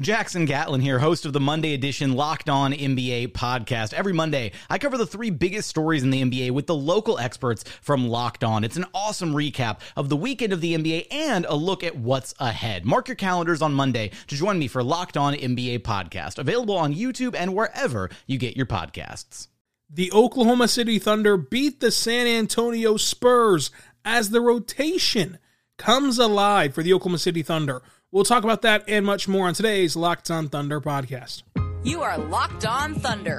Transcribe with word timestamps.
Jackson 0.00 0.46
Gatlin 0.46 0.80
here, 0.80 0.98
host 0.98 1.26
of 1.26 1.34
the 1.34 1.40
Monday 1.40 1.74
edition 1.74 2.14
Locked 2.14 2.48
On 2.48 2.72
NBA 2.72 3.32
podcast. 3.32 3.92
Every 3.92 4.14
Monday, 4.14 4.52
I 4.70 4.78
cover 4.78 4.96
the 4.96 5.06
three 5.06 5.28
biggest 5.28 5.68
stories 5.68 6.02
in 6.02 6.08
the 6.08 6.22
NBA 6.22 6.52
with 6.52 6.66
the 6.66 6.74
local 6.74 7.18
experts 7.18 7.64
from 7.82 8.08
Locked 8.08 8.42
On. 8.42 8.64
It's 8.64 8.78
an 8.78 8.86
awesome 8.94 9.34
recap 9.34 9.80
of 9.98 10.08
the 10.08 10.16
weekend 10.16 10.54
of 10.54 10.62
the 10.62 10.74
NBA 10.74 11.08
and 11.10 11.44
a 11.44 11.54
look 11.54 11.84
at 11.84 11.96
what's 11.96 12.34
ahead. 12.38 12.86
Mark 12.86 13.08
your 13.08 13.14
calendars 13.14 13.60
on 13.60 13.74
Monday 13.74 14.10
to 14.28 14.36
join 14.36 14.58
me 14.58 14.68
for 14.68 14.82
Locked 14.82 15.18
On 15.18 15.34
NBA 15.34 15.80
podcast, 15.80 16.38
available 16.38 16.78
on 16.78 16.94
YouTube 16.94 17.34
and 17.34 17.54
wherever 17.54 18.08
you 18.26 18.38
get 18.38 18.56
your 18.56 18.64
podcasts. 18.64 19.48
The 19.90 20.10
Oklahoma 20.12 20.68
City 20.68 20.98
Thunder 20.98 21.36
beat 21.36 21.80
the 21.80 21.90
San 21.90 22.26
Antonio 22.26 22.96
Spurs 22.96 23.70
as 24.02 24.30
the 24.30 24.40
rotation 24.40 25.38
comes 25.76 26.18
alive 26.18 26.72
for 26.72 26.82
the 26.82 26.94
Oklahoma 26.94 27.18
City 27.18 27.42
Thunder. 27.42 27.82
We'll 28.12 28.24
talk 28.24 28.42
about 28.42 28.62
that 28.62 28.84
and 28.88 29.06
much 29.06 29.28
more 29.28 29.46
on 29.46 29.54
today's 29.54 29.94
Locked 29.94 30.32
On 30.32 30.48
Thunder 30.48 30.80
podcast. 30.80 31.44
You 31.84 32.02
are 32.02 32.18
Locked 32.18 32.66
On 32.66 32.94
Thunder, 32.96 33.38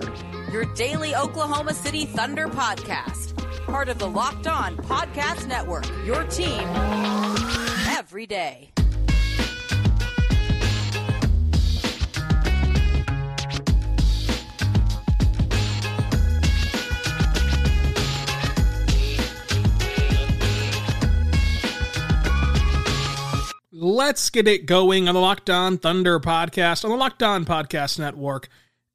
your 0.52 0.64
daily 0.76 1.14
Oklahoma 1.14 1.74
City 1.74 2.06
Thunder 2.06 2.48
podcast. 2.48 3.36
Part 3.66 3.90
of 3.90 4.00
the 4.00 4.08
Locked 4.08 4.48
On 4.48 4.78
Podcast 4.78 5.46
Network, 5.46 5.86
your 6.06 6.24
team 6.24 6.62
every 7.90 8.26
day. 8.26 8.72
Get 24.32 24.48
it 24.48 24.66
going 24.66 25.10
on 25.10 25.16
the 25.16 25.20
Locked 25.20 25.50
On 25.50 25.78
Thunder 25.78 26.18
podcast 26.18 26.86
on 26.86 26.92
the 26.92 26.96
Locked 26.96 27.22
On 27.22 27.44
Podcast 27.44 28.00
Network. 28.00 28.48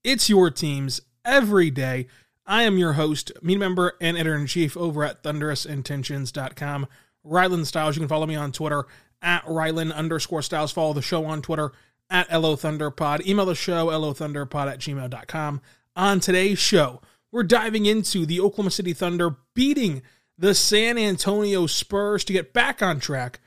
It's 0.02 0.30
your 0.30 0.50
teams 0.50 1.02
every 1.26 1.68
day. 1.68 2.06
I 2.46 2.62
am 2.62 2.78
your 2.78 2.94
host, 2.94 3.32
media 3.42 3.58
member, 3.58 3.98
and 4.00 4.16
editor 4.16 4.34
in 4.34 4.46
chief 4.46 4.78
over 4.78 5.04
at 5.04 5.22
thunderousintentions.com. 5.22 6.86
Rylan 7.26 7.66
Stiles. 7.66 7.96
You 7.96 8.00
can 8.00 8.08
follow 8.08 8.24
me 8.24 8.34
on 8.34 8.50
Twitter 8.50 8.86
at 9.20 9.44
Rylan 9.44 9.94
underscore 9.94 10.40
Stiles. 10.40 10.72
Follow 10.72 10.94
the 10.94 11.02
show 11.02 11.26
on 11.26 11.42
Twitter 11.42 11.70
at 12.08 12.32
LO 12.32 12.56
Thunderpod. 12.56 13.26
Email 13.26 13.44
the 13.44 13.54
show, 13.54 13.88
LOThunderpod 13.88 14.72
at 14.72 14.78
gmail.com. 14.78 15.60
On 15.96 16.18
today's 16.18 16.58
show, 16.58 17.02
we're 17.30 17.42
diving 17.42 17.84
into 17.84 18.24
the 18.24 18.40
Oklahoma 18.40 18.70
City 18.70 18.94
Thunder 18.94 19.36
beating 19.52 20.00
the 20.38 20.54
San 20.54 20.96
Antonio 20.96 21.66
Spurs 21.66 22.24
to 22.24 22.32
get 22.32 22.54
back 22.54 22.80
on 22.80 23.00
track 23.00 23.40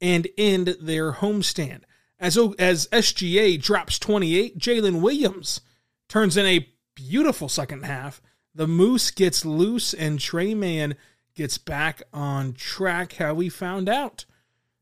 and 0.00 0.28
end 0.36 0.76
their 0.80 1.12
homestand. 1.12 1.82
As, 2.18 2.38
as 2.58 2.86
SGA 2.88 3.60
drops 3.60 3.98
28, 3.98 4.58
Jalen 4.58 5.00
Williams 5.00 5.60
turns 6.08 6.36
in 6.36 6.46
a 6.46 6.68
beautiful 6.94 7.48
second 7.48 7.84
half. 7.84 8.22
The 8.54 8.66
Moose 8.66 9.10
gets 9.10 9.44
loose, 9.44 9.92
and 9.92 10.18
Tre 10.18 10.54
Mann 10.54 10.94
gets 11.34 11.58
back 11.58 12.02
on 12.12 12.54
track. 12.54 13.14
How 13.14 13.34
we 13.34 13.48
found 13.48 13.88
out 13.88 14.24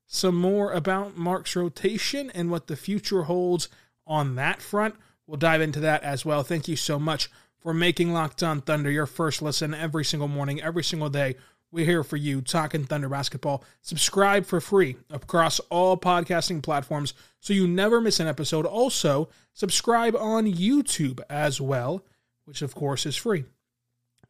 some 0.07 0.37
more 0.37 0.73
about 0.73 1.17
Mark's 1.17 1.57
rotation 1.57 2.31
and 2.31 2.51
what 2.51 2.69
the 2.69 2.77
future 2.77 3.25
holds 3.25 3.69
on 4.07 4.37
that 4.37 4.63
front. 4.63 4.95
We'll 5.27 5.39
dive 5.39 5.61
into 5.61 5.81
that 5.81 6.03
as 6.05 6.25
well. 6.25 6.43
Thank 6.43 6.69
you 6.69 6.77
so 6.77 6.99
much 6.99 7.31
for 7.59 7.75
making 7.75 8.13
Locked 8.13 8.43
On 8.43 8.61
Thunder 8.61 8.91
your 8.91 9.07
first 9.07 9.43
listen 9.43 9.75
every 9.75 10.05
single 10.05 10.29
morning, 10.29 10.63
every 10.63 10.85
single 10.85 11.09
day 11.09 11.35
we're 11.75 11.85
here 11.85 12.05
for 12.05 12.17
you, 12.17 12.41
talking 12.41 12.85
Thunder 12.85 13.09
basketball. 13.09 13.65
Subscribe 13.83 14.47
for 14.47 14.61
free 14.61 14.95
across 15.11 15.59
all 15.71 15.97
podcasting 15.97 16.63
platforms 16.63 17.15
so 17.41 17.53
you 17.53 17.67
never 17.67 18.01
miss 18.01 18.21
an 18.21 18.29
episode. 18.29 18.65
Also, 18.65 19.29
subscribe 19.55 20.15
on 20.15 20.47
YouTube 20.47 21.21
as 21.29 21.61
well, 21.61 22.05
which 22.45 22.63
of 22.63 22.77
course 22.77 23.05
is 23.07 23.17
free. 23.17 23.45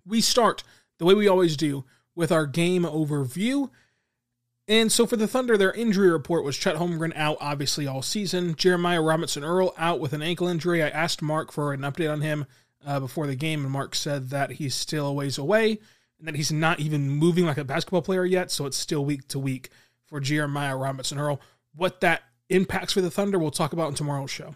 We 0.06 0.22
start 0.22 0.65
the 0.99 1.04
way 1.04 1.12
we 1.12 1.28
always 1.28 1.54
do 1.54 1.84
with 2.15 2.33
our 2.33 2.47
game 2.47 2.84
overview. 2.84 3.69
And 4.66 4.91
so 4.91 5.04
for 5.04 5.16
the 5.16 5.28
Thunder, 5.28 5.59
their 5.59 5.72
injury 5.72 6.10
report 6.10 6.44
was 6.44 6.56
Chet 6.56 6.77
Holmgren 6.77 7.15
out, 7.15 7.37
obviously, 7.43 7.87
all 7.87 8.00
season. 8.00 8.54
Jeremiah 8.54 9.03
Robinson 9.03 9.44
Earl 9.44 9.75
out 9.77 10.00
with 10.00 10.15
an 10.15 10.22
ankle 10.22 10.49
injury. 10.49 10.83
I 10.83 10.88
asked 10.88 11.21
Mark 11.21 11.53
for 11.53 11.75
an 11.75 11.83
update 11.83 12.10
on 12.10 12.22
him 12.22 12.47
uh, 12.87 13.00
before 13.00 13.27
the 13.27 13.37
game, 13.37 13.65
and 13.65 13.71
Mark 13.71 13.94
said 13.94 14.31
that 14.31 14.53
he's 14.53 14.75
still 14.75 15.09
a 15.09 15.12
ways 15.12 15.37
away 15.37 15.81
and 16.19 16.29
that 16.29 16.37
he's 16.37 16.53
not 16.53 16.81
even 16.81 17.09
moving 17.09 17.47
like 17.47 17.59
a 17.59 17.65
basketball 17.65 18.03
player 18.03 18.25
yet. 18.25 18.51
So 18.51 18.67
it's 18.67 18.77
still 18.77 19.05
week 19.05 19.29
to 19.29 19.39
week 19.39 19.71
for 20.07 20.21
Jeremiah 20.21 20.77
Robinson 20.77 21.19
Earl. 21.19 21.41
What 21.75 22.01
that 22.01 22.23
impacts 22.49 22.93
for 22.93 23.01
the 23.01 23.11
Thunder, 23.11 23.39
we'll 23.39 23.51
talk 23.51 23.73
about 23.73 23.89
in 23.89 23.95
tomorrow's 23.95 24.31
show. 24.31 24.55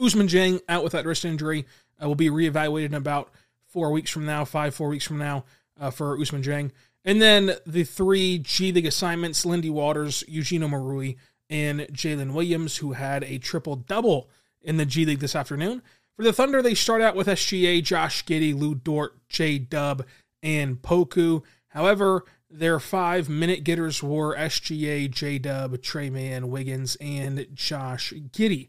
Ousmane 0.00 0.28
Dieng 0.28 0.60
out 0.68 0.82
with 0.82 0.92
that 0.92 1.06
wrist 1.06 1.24
injury 1.24 1.66
uh, 2.02 2.08
will 2.08 2.14
be 2.14 2.30
reevaluated 2.30 2.86
in 2.86 2.94
about 2.94 3.30
four 3.66 3.90
weeks 3.90 4.10
from 4.10 4.26
now, 4.26 4.44
five, 4.44 4.74
four 4.74 4.88
weeks 4.88 5.06
from 5.06 5.18
now 5.18 5.44
uh, 5.80 5.90
for 5.90 6.18
Ousmane 6.18 6.42
Dieng. 6.42 6.70
And 7.04 7.20
then 7.20 7.56
the 7.66 7.84
three 7.84 8.38
G 8.38 8.72
League 8.72 8.86
assignments 8.86 9.44
Lindy 9.44 9.70
Waters, 9.70 10.24
Eugene 10.26 10.62
Omoruyi, 10.62 11.16
and 11.50 11.80
Jalen 11.80 12.32
Williams, 12.32 12.78
who 12.78 12.92
had 12.92 13.22
a 13.24 13.38
triple 13.38 13.76
double 13.76 14.30
in 14.62 14.78
the 14.78 14.86
G 14.86 15.04
League 15.04 15.20
this 15.20 15.36
afternoon. 15.36 15.82
For 16.16 16.22
the 16.22 16.32
Thunder, 16.32 16.62
they 16.62 16.74
start 16.74 17.02
out 17.02 17.16
with 17.16 17.26
SGA, 17.26 17.82
Josh 17.82 18.24
Giddey, 18.24 18.58
Lu 18.58 18.74
Dort, 18.74 19.28
J 19.28 19.58
Dub, 19.58 20.06
and 20.44 20.80
Poku. 20.80 21.42
However, 21.68 22.24
their 22.48 22.78
five 22.78 23.28
minute 23.28 23.64
getters 23.64 24.00
were 24.00 24.36
SGA, 24.36 25.10
J 25.10 25.38
Dub, 25.38 25.82
Tre 25.82 26.10
Mann, 26.10 26.50
Wiggins, 26.50 26.96
and 27.00 27.48
Josh 27.52 28.12
Giddey. 28.12 28.68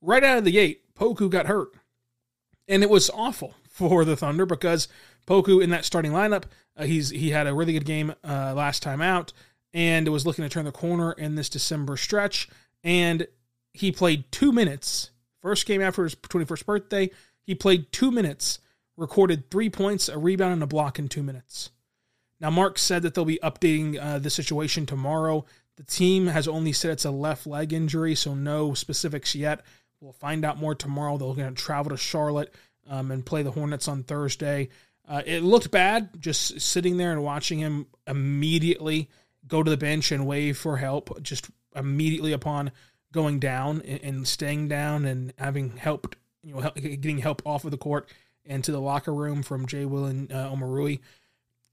Right 0.00 0.22
out 0.22 0.38
of 0.38 0.44
the 0.44 0.52
gate, 0.52 0.94
Poku 0.94 1.28
got 1.28 1.46
hurt. 1.46 1.70
And 2.68 2.84
it 2.84 2.90
was 2.90 3.10
awful 3.10 3.54
for 3.68 4.04
the 4.04 4.16
Thunder 4.16 4.46
because 4.46 4.86
Poku 5.26 5.60
in 5.62 5.70
that 5.70 5.84
starting 5.84 6.12
lineup, 6.12 6.44
uh, 6.76 6.84
he's 6.84 7.10
he 7.10 7.30
had 7.30 7.48
a 7.48 7.54
really 7.54 7.72
good 7.72 7.86
game 7.86 8.14
uh, 8.22 8.54
last 8.54 8.82
time 8.82 9.00
out 9.00 9.32
and 9.74 10.06
was 10.08 10.24
looking 10.24 10.44
to 10.44 10.48
turn 10.48 10.64
the 10.64 10.72
corner 10.72 11.12
in 11.12 11.34
this 11.34 11.48
December 11.48 11.96
stretch. 11.96 12.48
And 12.84 13.26
he 13.72 13.90
played 13.90 14.30
two 14.30 14.52
minutes. 14.52 15.10
First 15.42 15.66
game 15.66 15.82
after 15.82 16.04
his 16.04 16.14
21st 16.14 16.66
birthday, 16.66 17.10
he 17.42 17.54
played 17.54 17.90
two 17.92 18.10
minutes 18.10 18.58
recorded 18.96 19.50
three 19.50 19.70
points, 19.70 20.08
a 20.08 20.18
rebound, 20.18 20.54
and 20.54 20.62
a 20.62 20.66
block 20.66 20.98
in 20.98 21.08
two 21.08 21.22
minutes. 21.22 21.70
Now, 22.40 22.50
Mark 22.50 22.78
said 22.78 23.02
that 23.02 23.14
they'll 23.14 23.24
be 23.24 23.40
updating 23.42 23.98
uh, 24.00 24.18
the 24.18 24.30
situation 24.30 24.86
tomorrow. 24.86 25.44
The 25.76 25.84
team 25.84 26.26
has 26.26 26.48
only 26.48 26.72
said 26.72 26.92
it's 26.92 27.04
a 27.04 27.10
left 27.10 27.46
leg 27.46 27.72
injury, 27.72 28.14
so 28.14 28.34
no 28.34 28.74
specifics 28.74 29.34
yet. 29.34 29.62
We'll 30.00 30.12
find 30.12 30.44
out 30.44 30.58
more 30.58 30.74
tomorrow. 30.74 31.16
They're 31.16 31.34
going 31.34 31.54
to 31.54 31.62
travel 31.62 31.90
to 31.90 31.96
Charlotte 31.96 32.54
um, 32.88 33.10
and 33.10 33.24
play 33.24 33.42
the 33.42 33.50
Hornets 33.50 33.88
on 33.88 34.02
Thursday. 34.02 34.68
Uh, 35.08 35.22
it 35.24 35.42
looked 35.42 35.70
bad 35.70 36.20
just 36.20 36.60
sitting 36.60 36.96
there 36.96 37.12
and 37.12 37.22
watching 37.22 37.58
him 37.58 37.86
immediately 38.06 39.08
go 39.46 39.62
to 39.62 39.70
the 39.70 39.76
bench 39.76 40.12
and 40.12 40.26
wave 40.26 40.58
for 40.58 40.76
help, 40.76 41.22
just 41.22 41.48
immediately 41.74 42.32
upon 42.32 42.72
going 43.12 43.38
down 43.38 43.82
and, 43.82 44.00
and 44.02 44.28
staying 44.28 44.68
down 44.68 45.04
and 45.04 45.32
having 45.38 45.76
helped, 45.76 46.16
you 46.42 46.54
know, 46.54 46.70
getting 46.74 47.18
help 47.18 47.40
off 47.46 47.64
of 47.64 47.70
the 47.70 47.78
court 47.78 48.10
into 48.46 48.72
the 48.72 48.80
locker 48.80 49.12
room 49.12 49.42
from 49.42 49.66
Jay 49.66 49.84
Will 49.84 50.06
and 50.06 50.32
uh, 50.32 50.50
Omoruyi. 50.50 51.00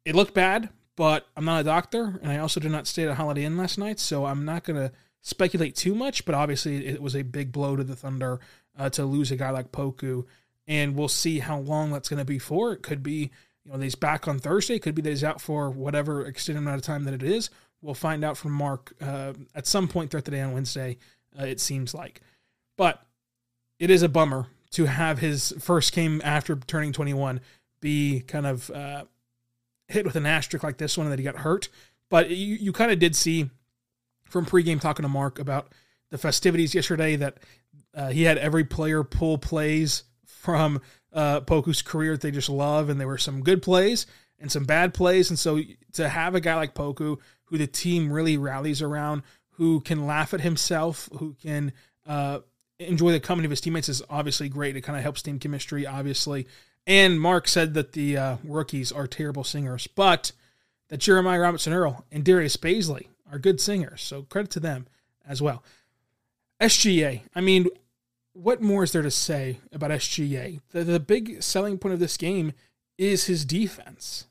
It 0.05 0.15
looked 0.15 0.33
bad, 0.33 0.69
but 0.95 1.27
I'm 1.35 1.45
not 1.45 1.61
a 1.61 1.63
doctor, 1.63 2.19
and 2.21 2.31
I 2.31 2.37
also 2.37 2.59
did 2.59 2.71
not 2.71 2.87
stay 2.87 3.03
at 3.03 3.09
a 3.09 3.15
Holiday 3.15 3.45
Inn 3.45 3.57
last 3.57 3.77
night, 3.77 3.99
so 3.99 4.25
I'm 4.25 4.45
not 4.45 4.63
going 4.63 4.79
to 4.79 4.91
speculate 5.21 5.75
too 5.75 5.95
much. 5.95 6.25
But 6.25 6.35
obviously, 6.35 6.85
it 6.85 7.01
was 7.01 7.15
a 7.15 7.23
big 7.23 7.51
blow 7.51 7.75
to 7.75 7.83
the 7.83 7.95
Thunder 7.95 8.39
uh, 8.77 8.89
to 8.91 9.05
lose 9.05 9.31
a 9.31 9.35
guy 9.35 9.49
like 9.49 9.71
Poku, 9.71 10.25
and 10.67 10.95
we'll 10.95 11.07
see 11.07 11.39
how 11.39 11.59
long 11.59 11.91
that's 11.91 12.09
going 12.09 12.19
to 12.19 12.25
be 12.25 12.39
for. 12.39 12.73
It 12.73 12.83
could 12.83 13.01
be, 13.01 13.31
you 13.63 13.71
know, 13.71 13.77
that 13.77 13.83
he's 13.83 13.95
back 13.95 14.27
on 14.27 14.39
Thursday. 14.39 14.75
It 14.75 14.81
could 14.81 14.95
be 14.95 15.01
that 15.01 15.09
he's 15.09 15.23
out 15.23 15.41
for 15.41 15.69
whatever 15.69 16.25
extended 16.25 16.59
amount 16.59 16.77
of 16.77 16.83
time 16.83 17.05
that 17.05 17.13
it 17.13 17.23
is. 17.23 17.49
We'll 17.81 17.93
find 17.93 18.23
out 18.23 18.37
from 18.37 18.51
Mark 18.51 18.93
uh, 19.01 19.33
at 19.55 19.67
some 19.67 19.87
point 19.87 20.11
throughout 20.11 20.25
the 20.25 20.31
day 20.31 20.41
on 20.41 20.53
Wednesday. 20.53 20.97
Uh, 21.37 21.45
it 21.45 21.59
seems 21.59 21.93
like, 21.93 22.21
but 22.77 23.05
it 23.79 23.89
is 23.89 24.03
a 24.03 24.09
bummer 24.09 24.47
to 24.73 24.85
have 24.85 25.19
his 25.19 25.53
first 25.59 25.93
game 25.93 26.21
after 26.23 26.55
turning 26.55 26.91
21 26.91 27.39
be 27.79 28.21
kind 28.21 28.45
of 28.45 28.69
uh, 28.71 29.05
hit 29.87 30.05
with 30.05 30.15
an 30.15 30.25
asterisk 30.25 30.63
like 30.63 30.77
this 30.77 30.97
one 30.97 31.09
that 31.09 31.19
he 31.19 31.25
got 31.25 31.37
hurt. 31.37 31.69
But 32.09 32.29
you, 32.29 32.55
you 32.55 32.71
kind 32.71 32.91
of 32.91 32.99
did 32.99 33.15
see 33.15 33.49
from 34.25 34.45
pregame 34.45 34.81
talking 34.81 35.03
to 35.03 35.09
Mark 35.09 35.39
about 35.39 35.71
the 36.09 36.17
festivities 36.17 36.75
yesterday 36.75 37.15
that 37.15 37.37
uh, 37.93 38.09
he 38.09 38.23
had 38.23 38.37
every 38.37 38.63
player 38.63 39.03
pull 39.03 39.37
plays 39.37 40.03
from 40.25 40.81
uh, 41.11 41.41
Poku's 41.41 41.81
career 41.81 42.13
that 42.13 42.21
they 42.21 42.31
just 42.31 42.49
love, 42.49 42.89
and 42.89 42.99
there 42.99 43.07
were 43.07 43.17
some 43.17 43.41
good 43.41 43.61
plays 43.61 44.05
and 44.39 44.51
some 44.51 44.65
bad 44.65 44.93
plays. 44.93 45.29
And 45.29 45.37
so 45.37 45.59
to 45.93 46.09
have 46.09 46.35
a 46.35 46.41
guy 46.41 46.55
like 46.55 46.73
Poku, 46.73 47.17
who 47.45 47.57
the 47.57 47.67
team 47.67 48.11
really 48.11 48.37
rallies 48.37 48.81
around, 48.81 49.23
who 49.51 49.81
can 49.81 50.05
laugh 50.07 50.33
at 50.33 50.41
himself, 50.41 51.09
who 51.17 51.35
can 51.41 51.71
uh, 52.05 52.39
enjoy 52.87 53.11
the 53.11 53.19
company 53.19 53.45
of 53.45 53.51
his 53.51 53.61
teammates, 53.61 53.89
is 53.89 54.01
obviously 54.09 54.49
great. 54.49 54.75
It 54.75 54.81
kind 54.81 54.97
of 54.97 55.03
helps 55.03 55.21
team 55.21 55.39
chemistry, 55.39 55.85
obviously. 55.85 56.47
And 56.85 57.19
Mark 57.19 57.47
said 57.47 57.73
that 57.75 57.93
the 57.93 58.17
uh, 58.17 58.37
rookies 58.43 58.91
are 58.91 59.07
terrible 59.07 59.43
singers, 59.43 59.87
but 59.87 60.31
that 60.89 60.99
Jeremiah 60.99 61.39
Robinson 61.39 61.73
Earl 61.73 62.05
and 62.11 62.23
Darius 62.25 62.57
Bazley 62.57 63.07
are 63.31 63.39
good 63.39 63.61
singers. 63.61 64.01
So 64.01 64.23
credit 64.23 64.51
to 64.51 64.59
them 64.59 64.87
as 65.25 65.41
well. 65.41 65.63
SGA. 66.59 67.21
I 67.33 67.41
mean, 67.41 67.67
what 68.33 68.61
more 68.61 68.83
is 68.83 68.91
there 68.91 69.01
to 69.01 69.11
say 69.11 69.59
about 69.71 69.91
SGA? 69.91 70.59
The, 70.71 70.83
the 70.83 70.99
big 70.99 71.41
selling 71.41 71.77
point 71.77 71.93
of 71.93 71.99
this 71.99 72.17
game 72.17 72.53
is 72.97 73.25
his 73.25 73.45
defense. 73.45 74.27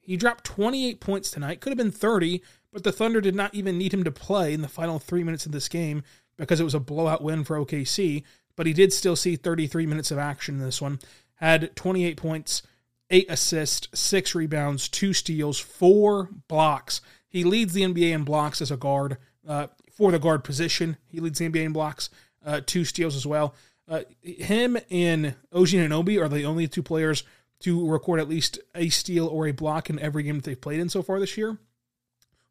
He 0.00 0.16
dropped 0.16 0.44
28 0.44 1.00
points 1.00 1.30
tonight. 1.30 1.60
Could 1.60 1.70
have 1.70 1.78
been 1.78 1.90
30, 1.90 2.42
but 2.72 2.84
the 2.84 2.92
Thunder 2.92 3.20
did 3.20 3.34
not 3.34 3.54
even 3.54 3.78
need 3.78 3.92
him 3.92 4.04
to 4.04 4.12
play 4.12 4.52
in 4.52 4.62
the 4.62 4.68
final 4.68 4.98
three 4.98 5.24
minutes 5.24 5.46
of 5.46 5.52
this 5.52 5.68
game 5.68 6.02
because 6.36 6.60
it 6.60 6.64
was 6.64 6.74
a 6.74 6.80
blowout 6.80 7.22
win 7.22 7.44
for 7.44 7.56
OKC. 7.58 8.22
But 8.56 8.66
he 8.66 8.72
did 8.72 8.92
still 8.92 9.16
see 9.16 9.36
33 9.36 9.86
minutes 9.86 10.10
of 10.10 10.18
action 10.18 10.56
in 10.56 10.60
this 10.62 10.80
one. 10.80 10.98
Had 11.34 11.76
28 11.76 12.16
points, 12.16 12.62
eight 13.10 13.26
assists, 13.28 13.88
six 13.98 14.34
rebounds, 14.34 14.88
two 14.88 15.12
steals, 15.12 15.58
four 15.58 16.30
blocks. 16.48 17.00
He 17.28 17.44
leads 17.44 17.74
the 17.74 17.82
NBA 17.82 18.12
in 18.12 18.24
blocks 18.24 18.62
as 18.62 18.70
a 18.70 18.76
guard 18.76 19.18
uh, 19.46 19.66
for 19.92 20.10
the 20.10 20.18
guard 20.18 20.44
position. 20.44 20.96
He 21.06 21.20
leads 21.20 21.38
the 21.38 21.48
NBA 21.48 21.64
in 21.64 21.72
blocks, 21.72 22.08
uh, 22.44 22.60
two 22.64 22.84
steals 22.84 23.14
as 23.14 23.26
well. 23.26 23.54
Uh, 23.88 24.00
him 24.22 24.76
and 24.90 25.34
OG 25.52 25.68
Anunoby 25.68 26.20
are 26.20 26.28
the 26.28 26.44
only 26.44 26.66
two 26.66 26.82
players 26.82 27.22
to 27.60 27.88
record 27.88 28.20
at 28.20 28.28
least 28.28 28.58
a 28.74 28.88
steal 28.88 29.26
or 29.26 29.46
a 29.46 29.52
block 29.52 29.88
in 29.88 29.98
every 29.98 30.22
game 30.22 30.36
that 30.36 30.44
they've 30.44 30.60
played 30.60 30.80
in 30.80 30.88
so 30.88 31.02
far 31.02 31.20
this 31.20 31.36
year, 31.36 31.58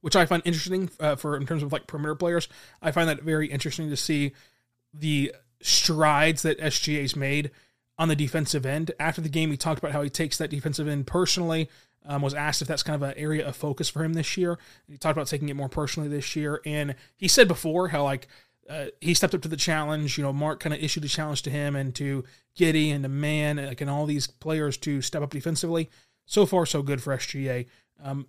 which 0.06 0.16
I 0.16 0.28
find 0.28 0.44
interesting 0.46 0.92
uh, 1.00 1.16
for 1.16 1.36
in 1.36 1.48
terms 1.48 1.64
of 1.64 1.74
like 1.74 1.88
perimeter 1.88 2.14
players. 2.14 2.48
I 2.80 2.92
find 2.92 3.10
that 3.10 3.24
very 3.24 3.48
interesting 3.48 3.90
to 3.90 3.98
see 3.98 4.34
the 4.94 5.34
strides 5.64 6.44
that 6.44 6.60
SGA's 6.60 7.16
made 7.16 7.50
on 7.98 8.08
the 8.08 8.16
defensive 8.16 8.68
end. 8.68 8.92
After 9.00 9.20
the 9.20 9.30
game, 9.30 9.50
he 9.50 9.58
talked 9.58 9.80
about 9.80 9.94
how 9.94 10.04
he 10.04 10.12
takes 10.12 10.38
that 10.38 10.52
defensive 10.52 10.88
end 10.88 11.08
personally. 11.08 11.72
Um, 12.06 12.22
was 12.22 12.36
asked 12.36 12.62
if 12.62 12.68
that's 12.68 12.84
kind 12.84 13.02
of 13.02 13.02
an 13.02 13.18
area 13.18 13.48
of 13.48 13.56
focus 13.56 13.90
for 13.90 14.04
him 14.04 14.14
this 14.14 14.38
year. 14.38 14.60
He 14.88 14.96
talked 15.00 15.18
about 15.18 15.26
taking 15.26 15.50
it 15.50 15.56
more 15.56 15.70
personally 15.70 16.08
this 16.08 16.36
year, 16.36 16.62
and 16.68 16.94
he 17.18 17.28
said 17.28 17.48
before 17.48 17.88
how 17.88 18.04
like 18.04 18.28
uh, 18.70 18.86
he 19.02 19.16
stepped 19.16 19.34
up 19.34 19.42
to 19.42 19.48
the 19.48 19.58
challenge. 19.58 20.20
You 20.20 20.24
know, 20.24 20.32
Mark 20.32 20.60
kind 20.60 20.76
of 20.76 20.84
issued 20.84 21.06
a 21.06 21.08
challenge 21.08 21.42
to 21.42 21.50
him 21.50 21.76
and 21.76 21.96
to 21.96 22.26
Giddey 22.56 22.94
and 22.94 23.02
to 23.02 23.10
Mann 23.10 23.58
like, 23.58 23.82
and 23.82 23.90
all 23.90 24.06
these 24.06 24.28
players 24.28 24.78
to 24.78 25.02
step 25.02 25.24
up 25.24 25.32
defensively. 25.32 25.90
So 26.28 26.46
far, 26.46 26.68
so 26.68 26.84
good 26.84 27.02
for 27.02 27.18
SGA. 27.18 27.66
Um, 28.04 28.28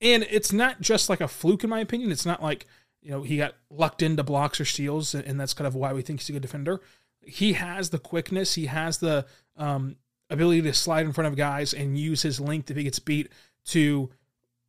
and 0.00 0.26
it's 0.30 0.52
not 0.52 0.80
just 0.80 1.08
like 1.08 1.20
a 1.20 1.28
fluke, 1.28 1.64
in 1.64 1.70
my 1.70 1.80
opinion. 1.80 2.10
It's 2.12 2.26
not 2.26 2.42
like 2.42 2.66
you 3.02 3.10
know 3.10 3.22
he 3.22 3.36
got 3.36 3.54
lucked 3.70 4.02
into 4.02 4.22
blocks 4.22 4.60
or 4.60 4.64
steals, 4.64 5.14
and 5.14 5.40
that's 5.40 5.54
kind 5.54 5.66
of 5.66 5.74
why 5.74 5.92
we 5.92 6.02
think 6.02 6.20
he's 6.20 6.28
a 6.28 6.32
good 6.32 6.42
defender 6.42 6.80
he 7.22 7.54
has 7.54 7.90
the 7.90 7.98
quickness, 7.98 8.54
he 8.54 8.66
has 8.66 8.98
the 8.98 9.26
um, 9.56 9.96
ability 10.28 10.62
to 10.62 10.72
slide 10.72 11.06
in 11.06 11.12
front 11.12 11.28
of 11.28 11.36
guys 11.36 11.72
and 11.72 11.98
use 11.98 12.22
his 12.22 12.40
length 12.40 12.70
if 12.70 12.76
he 12.76 12.84
gets 12.84 12.98
beat 12.98 13.30
to, 13.66 14.10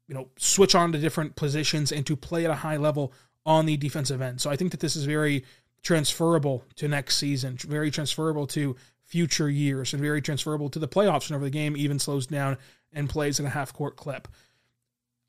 you 0.07 0.15
know, 0.15 0.27
switch 0.37 0.75
on 0.75 0.91
to 0.91 0.97
different 0.97 1.35
positions 1.35 1.91
and 1.91 2.05
to 2.05 2.15
play 2.15 2.45
at 2.45 2.51
a 2.51 2.55
high 2.55 2.77
level 2.77 3.13
on 3.45 3.65
the 3.65 3.77
defensive 3.77 4.21
end. 4.21 4.41
So 4.41 4.49
I 4.49 4.55
think 4.55 4.71
that 4.71 4.79
this 4.79 4.95
is 4.95 5.05
very 5.05 5.45
transferable 5.81 6.63
to 6.75 6.87
next 6.87 7.17
season, 7.17 7.57
very 7.57 7.89
transferable 7.89 8.45
to 8.47 8.75
future 9.05 9.49
years, 9.49 9.93
and 9.93 10.01
very 10.01 10.21
transferable 10.21 10.69
to 10.69 10.79
the 10.79 10.87
playoffs 10.87 11.29
whenever 11.29 11.45
the 11.45 11.49
game 11.49 11.75
even 11.75 11.99
slows 11.99 12.27
down 12.27 12.57
and 12.93 13.09
plays 13.09 13.39
in 13.39 13.45
a 13.45 13.49
half 13.49 13.73
court 13.73 13.95
clip. 13.95 14.27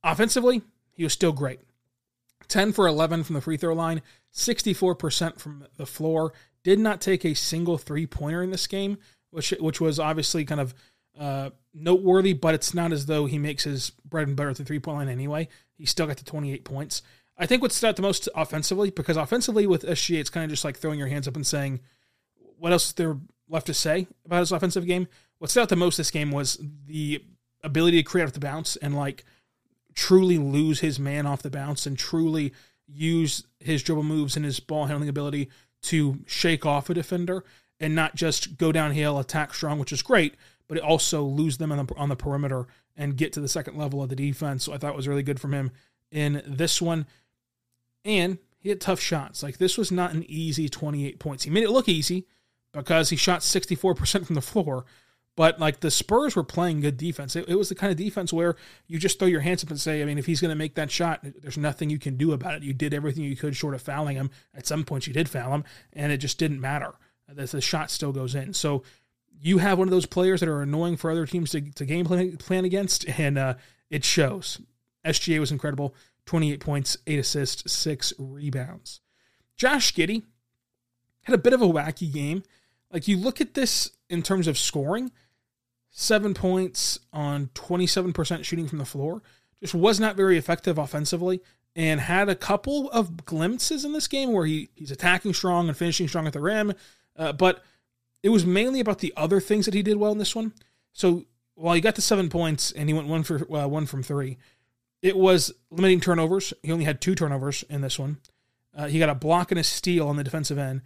Offensively, 0.05 0.63
he 0.93 1.05
was 1.05 1.13
still 1.13 1.33
great. 1.33 1.61
10 2.49 2.73
for 2.73 2.87
11 2.87 3.25
from 3.25 3.35
the 3.35 3.41
free 3.41 3.57
throw 3.57 3.75
line, 3.75 4.03
64% 4.35 5.39
from 5.39 5.67
the 5.77 5.87
floor, 5.87 6.33
did 6.65 6.79
not 6.79 7.01
take 7.01 7.25
a 7.25 7.35
single 7.35 7.79
three 7.79 8.07
pointer 8.07 8.43
in 8.43 8.51
this 8.51 8.67
game, 8.67 8.99
which 9.31 9.51
which 9.59 9.81
was 9.81 9.99
obviously 9.99 10.45
kind 10.45 10.61
of 10.61 10.75
uh, 11.19 11.51
noteworthy. 11.75 12.33
But 12.33 12.55
it's 12.55 12.75
not 12.75 12.93
as 12.93 13.07
though 13.07 13.27
he 13.27 13.39
makes 13.39 13.65
his 13.65 13.91
bread 14.05 14.29
and 14.29 14.37
butter 14.37 14.51
at 14.51 14.57
the 14.57 14.65
three 14.65 14.79
point 14.79 14.99
line 14.99 15.09
anyway. 15.09 15.49
He 15.77 15.87
still 15.87 16.07
got 16.07 16.19
to 16.19 16.25
28 16.25 16.65
points. 16.65 17.03
I 17.39 17.47
think 17.47 17.63
what 17.63 17.73
stood 17.73 17.89
out 17.89 17.97
the 17.97 18.03
most 18.03 18.29
offensively, 18.37 18.91
because 18.91 19.17
offensively 19.17 19.67
with 19.67 19.83
SGA, 19.83 20.21
it's 20.21 20.31
kind 20.31 20.45
of 20.45 20.51
just 20.51 20.65
like 20.65 20.77
throwing 20.77 20.99
your 20.99 21.09
hands 21.09 21.27
up 21.27 21.35
and 21.35 21.47
saying, 21.47 21.81
what 22.59 22.73
else 22.73 22.89
is 22.89 22.93
there 22.93 23.17
left 23.49 23.67
to 23.67 23.75
say 23.75 24.07
about 24.25 24.41
his 24.41 24.53
offensive 24.53 24.87
game? 24.87 25.09
What 25.39 25.51
stood 25.51 25.63
out 25.63 25.69
the 25.69 25.77
most 25.77 25.97
this 25.97 26.11
game 26.11 26.31
was 26.31 26.61
the 26.87 27.25
ability 27.65 27.97
to 27.97 28.09
create 28.09 28.25
off 28.25 28.33
the 28.33 28.41
bounce 28.41 28.77
and 28.77 28.95
like 28.95 29.25
truly 29.95 30.39
lose 30.39 30.81
his 30.81 30.99
man 30.99 31.27
off 31.27 31.43
the 31.43 31.51
bounce 31.51 31.87
and 31.87 31.99
truly 31.99 32.53
use 32.87 33.45
his 33.61 33.83
dribble 33.83 34.03
moves 34.03 34.37
and 34.37 34.45
his 34.45 34.61
ball 34.61 34.87
handling 34.87 35.09
ability 35.09 35.49
to 35.83 36.19
shake 36.27 36.65
off 36.65 36.91
a 36.91 36.95
defender 36.95 37.45
and 37.81 37.95
not 37.95 38.15
just 38.15 38.57
go 38.59 38.71
downhill, 38.71 39.19
attack 39.19 39.53
strong, 39.55 39.79
which 39.79 39.93
is 39.93 40.03
great, 40.03 40.37
but 40.69 40.79
also 40.79 41.23
lose 41.23 41.59
them 41.59 41.73
on 41.73 41.87
the, 41.87 41.95
on 41.97 42.09
the 42.09 42.17
perimeter 42.17 42.67
and 42.97 43.17
get 43.17 43.33
to 43.33 43.41
the 43.41 43.49
second 43.49 43.77
level 43.77 44.03
of 44.03 44.09
the 44.09 44.17
defense. 44.17 44.65
So 44.65 44.73
I 44.73 44.79
thought 44.79 44.97
was 44.97 45.09
really 45.09 45.23
good 45.23 45.41
from 45.41 45.53
him 45.53 45.73
in 46.11 46.43
this 46.47 46.81
one. 46.81 47.07
And 48.05 48.39
he 48.59 48.69
had 48.69 48.81
tough 48.81 49.01
shots. 49.01 49.43
Like 49.43 49.59
this 49.59 49.77
was 49.77 49.91
not 49.91 50.13
an 50.13 50.25
easy 50.29 50.69
28 50.69 51.19
points. 51.19 51.45
He 51.45 51.51
made 51.51 51.65
it 51.65 51.71
look 51.71 51.89
easy 51.89 52.27
because 52.73 53.11
he 53.11 53.17
shot 53.17 53.41
64% 53.41 54.27
from 54.27 54.35
the 54.35 54.41
floor, 54.41 54.85
but 55.35 55.59
like 55.59 55.81
the 55.81 55.91
Spurs 55.91 56.37
were 56.37 56.45
playing 56.45 56.81
good 56.81 56.97
defense. 56.97 57.37
It, 57.37 57.49
it, 57.49 57.55
was 57.55 57.69
the 57.69 57.75
kind 57.75 57.91
of 57.91 57.97
defense 57.97 58.33
where 58.33 58.57
you 58.87 58.99
just 58.99 59.19
throw 59.19 59.29
your 59.29 59.41
hands 59.41 59.65
up 59.65 59.71
and 59.71 59.81
say, 59.81 60.03
I 60.03 60.05
mean, 60.05 60.19
if 60.19 60.27
he's 60.27 60.41
going 60.41 60.51
to 60.51 60.57
make 60.57 60.75
that 60.75 60.91
shot, 60.91 61.21
there's 61.41 61.57
nothing 61.57 61.91
you 61.91 61.99
can 61.99 62.17
do 62.17 62.33
about 62.33 62.55
it. 62.55 62.63
You 62.63 62.75
did 62.75 62.93
everything 62.93 63.25
you 63.25 63.37
could 63.37 63.57
short 63.57 63.75
of 63.75 63.83
fouling 63.83 64.17
him. 64.17 64.31
At 64.55 64.67
some 64.67 64.85
points, 64.85 65.07
you 65.07 65.13
did 65.13 65.29
foul 65.29 65.55
him, 65.55 65.65
and 65.93 66.13
it 66.13 66.19
just 66.19 66.39
didn't 66.39 66.61
matter. 66.61 66.93
The, 67.29 67.47
the 67.47 67.61
shot 67.61 67.91
still 67.91 68.13
goes 68.13 68.35
in. 68.35 68.53
So 68.53 68.83
you 69.41 69.59
have 69.59 69.79
one 69.79 69.89
of 69.89 69.93
those 69.93 70.07
players 70.07 70.41
that 70.41 70.49
are 70.49 70.63
annoying 70.63 70.97
for 70.97 71.11
other 71.11 71.27
teams 71.27 71.51
to, 71.53 71.61
to 71.61 71.85
game 71.87 72.05
plan, 72.05 72.37
plan 72.37 72.65
against, 72.65 73.09
and 73.19 73.39
uh, 73.39 73.55
it 73.91 74.05
shows. 74.05 74.61
SGA 75.05 75.41
was 75.41 75.51
incredible 75.51 75.95
28 76.27 76.61
points, 76.61 76.97
8 77.07 77.19
assists, 77.19 77.73
6 77.73 78.13
rebounds. 78.19 79.01
Josh 79.57 79.93
Giddey 79.95 80.23
had 81.23 81.35
a 81.35 81.39
bit 81.39 81.53
of 81.53 81.63
a 81.63 81.67
wacky 81.67 82.13
game. 82.13 82.43
Like 82.93 83.09
you 83.09 83.17
look 83.17 83.41
at 83.41 83.55
this 83.55 83.91
in 84.09 84.23
terms 84.23 84.47
of 84.47 84.59
scoring, 84.59 85.11
seven 85.93 86.35
points 86.35 86.99
on 87.13 87.51
27% 87.55 88.45
shooting 88.45 88.67
from 88.67 88.79
the 88.79 88.85
floor. 88.85 89.23
Just 89.61 89.75
was 89.75 90.01
not 90.01 90.17
very 90.17 90.37
effective 90.37 90.79
offensively 90.79 91.41
and 91.77 92.01
had 92.01 92.29
a 92.29 92.35
couple 92.35 92.91
of 92.91 93.25
glimpses 93.25 93.85
in 93.85 93.93
this 93.93 94.09
game 94.09 94.33
where 94.33 94.47
he, 94.47 94.71
he's 94.75 94.91
attacking 94.91 95.35
strong 95.35 95.69
and 95.69 95.77
finishing 95.77 96.09
strong 96.09 96.27
at 96.27 96.33
the 96.33 96.41
rim. 96.41 96.73
Uh, 97.17 97.33
but 97.33 97.63
it 98.23 98.31
was 98.31 98.45
mainly 98.45 98.81
about 98.81 98.99
the 98.99 99.13
other 99.17 99.39
things 99.39 99.67
that 99.67 99.75
he 99.75 99.83
did 99.83 99.99
well 99.99 100.13
in 100.13 100.19
this 100.19 100.35
one. 100.35 100.53
So 100.93 101.25
while 101.55 101.75
he 101.75 101.81
got 101.81 101.95
to 101.97 102.03
seven 102.03 102.29
points 102.29 102.73
and 102.73 102.89
he 102.89 102.95
went 102.95 103.09
one 103.09 103.23
for 103.23 103.41
uh, 103.55 103.67
one 103.67 103.87
from 103.87 104.03
three, 104.03 104.39
it 105.03 105.17
was 105.17 105.53
limiting 105.71 106.01
turnovers. 106.01 106.53
He 106.63 106.73
only 106.73 106.85
had 106.85 107.01
two 107.01 107.15
turnovers 107.15 107.65
in 107.69 107.83
this 107.83 107.99
one. 107.99 108.19
Uh, 108.75 108.87
he 108.87 108.99
got 108.99 109.09
a 109.11 109.15
block 109.15 109.51
and 109.51 109.61
a 109.61 109.65
steal 109.65 110.09
on 110.09 110.17
the 110.17 110.25
defensive 110.25 110.59
end, 110.59 110.81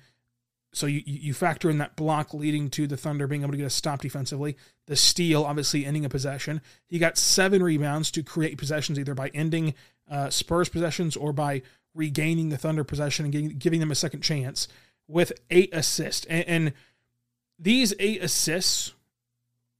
so 0.72 0.86
you, 0.86 1.02
you 1.04 1.32
factor 1.32 1.70
in 1.70 1.78
that 1.78 1.96
block 1.96 2.34
leading 2.34 2.68
to 2.70 2.86
the 2.86 2.96
Thunder 2.96 3.26
being 3.26 3.42
able 3.42 3.52
to 3.52 3.58
get 3.58 3.66
a 3.66 3.70
stop 3.70 4.02
defensively. 4.02 4.56
The 4.86 4.96
steal, 4.96 5.44
obviously, 5.44 5.86
ending 5.86 6.04
a 6.04 6.08
possession. 6.08 6.60
He 6.86 6.98
got 6.98 7.16
seven 7.16 7.62
rebounds 7.62 8.10
to 8.12 8.22
create 8.22 8.58
possessions, 8.58 8.98
either 8.98 9.14
by 9.14 9.28
ending 9.28 9.74
uh, 10.10 10.30
Spurs 10.30 10.68
possessions 10.68 11.16
or 11.16 11.32
by 11.32 11.62
regaining 11.94 12.50
the 12.50 12.58
Thunder 12.58 12.84
possession 12.84 13.24
and 13.24 13.32
getting, 13.32 13.48
giving 13.50 13.80
them 13.80 13.90
a 13.90 13.94
second 13.94 14.20
chance 14.20 14.68
with 15.08 15.32
eight 15.50 15.70
assists. 15.72 16.26
And, 16.26 16.44
and 16.46 16.72
these 17.58 17.94
eight 17.98 18.22
assists 18.22 18.92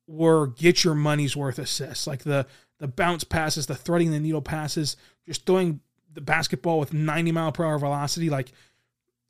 were 0.07 0.47
get 0.47 0.85
your 0.85 0.95
money's 0.95 1.37
worth 1.37 1.59
assists, 1.59 2.07
like 2.07 2.23
the 2.23 2.47
the 2.79 2.89
bounce 2.89 3.25
passes, 3.25 3.67
the 3.67 3.75
threading 3.75 4.11
the 4.11 4.21
needle 4.21 4.43
passes, 4.43 4.97
just 5.25 5.47
throwing 5.47 5.81
the 6.13 6.21
basketball 6.21 6.79
with 6.79 6.93
90 6.93 7.33
mile 7.33 7.53
per 7.53 7.65
hour 7.65 7.79
velocity. 7.79 8.29
Like 8.29 8.53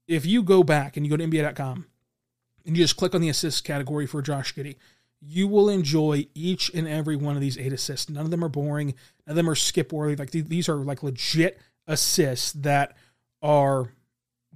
if 0.06 0.26
you 0.26 0.42
go 0.42 0.62
back 0.62 0.96
and 0.96 1.04
you 1.04 1.10
go 1.10 1.16
to 1.16 1.24
NBA.com 1.24 1.86
and 2.64 2.76
you 2.76 2.82
just 2.82 2.96
click 2.96 3.14
on 3.14 3.20
the 3.20 3.28
assist 3.28 3.64
category 3.64 4.06
for 4.06 4.22
Josh 4.22 4.54
Giddey, 4.54 4.76
you 5.20 5.48
will 5.48 5.68
enjoy 5.68 6.26
each 6.34 6.70
and 6.74 6.86
every 6.86 7.16
one 7.16 7.34
of 7.34 7.40
these 7.40 7.58
eight 7.58 7.72
assists. 7.72 8.08
None 8.10 8.24
of 8.24 8.30
them 8.30 8.44
are 8.44 8.48
boring. 8.48 8.88
None 9.26 9.32
of 9.32 9.36
them 9.36 9.50
are 9.50 9.54
skip 9.54 9.92
worthy. 9.92 10.16
Like 10.16 10.30
these 10.30 10.68
are 10.68 10.76
like 10.76 11.02
legit 11.02 11.58
assists 11.86 12.52
that 12.52 12.96
are 13.42 13.92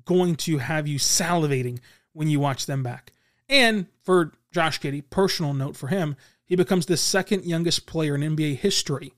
going 0.05 0.37
to 0.37 0.59
have 0.59 0.87
you 0.87 0.99
salivating 0.99 1.79
when 2.13 2.29
you 2.29 2.41
watch 2.41 2.67
them 2.67 2.83
back. 2.83 3.13
And 3.49 3.87
for 4.03 4.33
Josh 4.53 4.81
Giddey, 4.81 5.03
personal 5.09 5.55
note 5.55 5.77
for 5.77 5.89
him, 5.89 6.17
he 6.45 6.57
becomes 6.57 6.87
the 6.87 6.97
second 6.97 7.45
youngest 7.45 7.87
player 7.87 8.15
in 8.15 8.23
NBA 8.23 8.57
history 8.57 9.15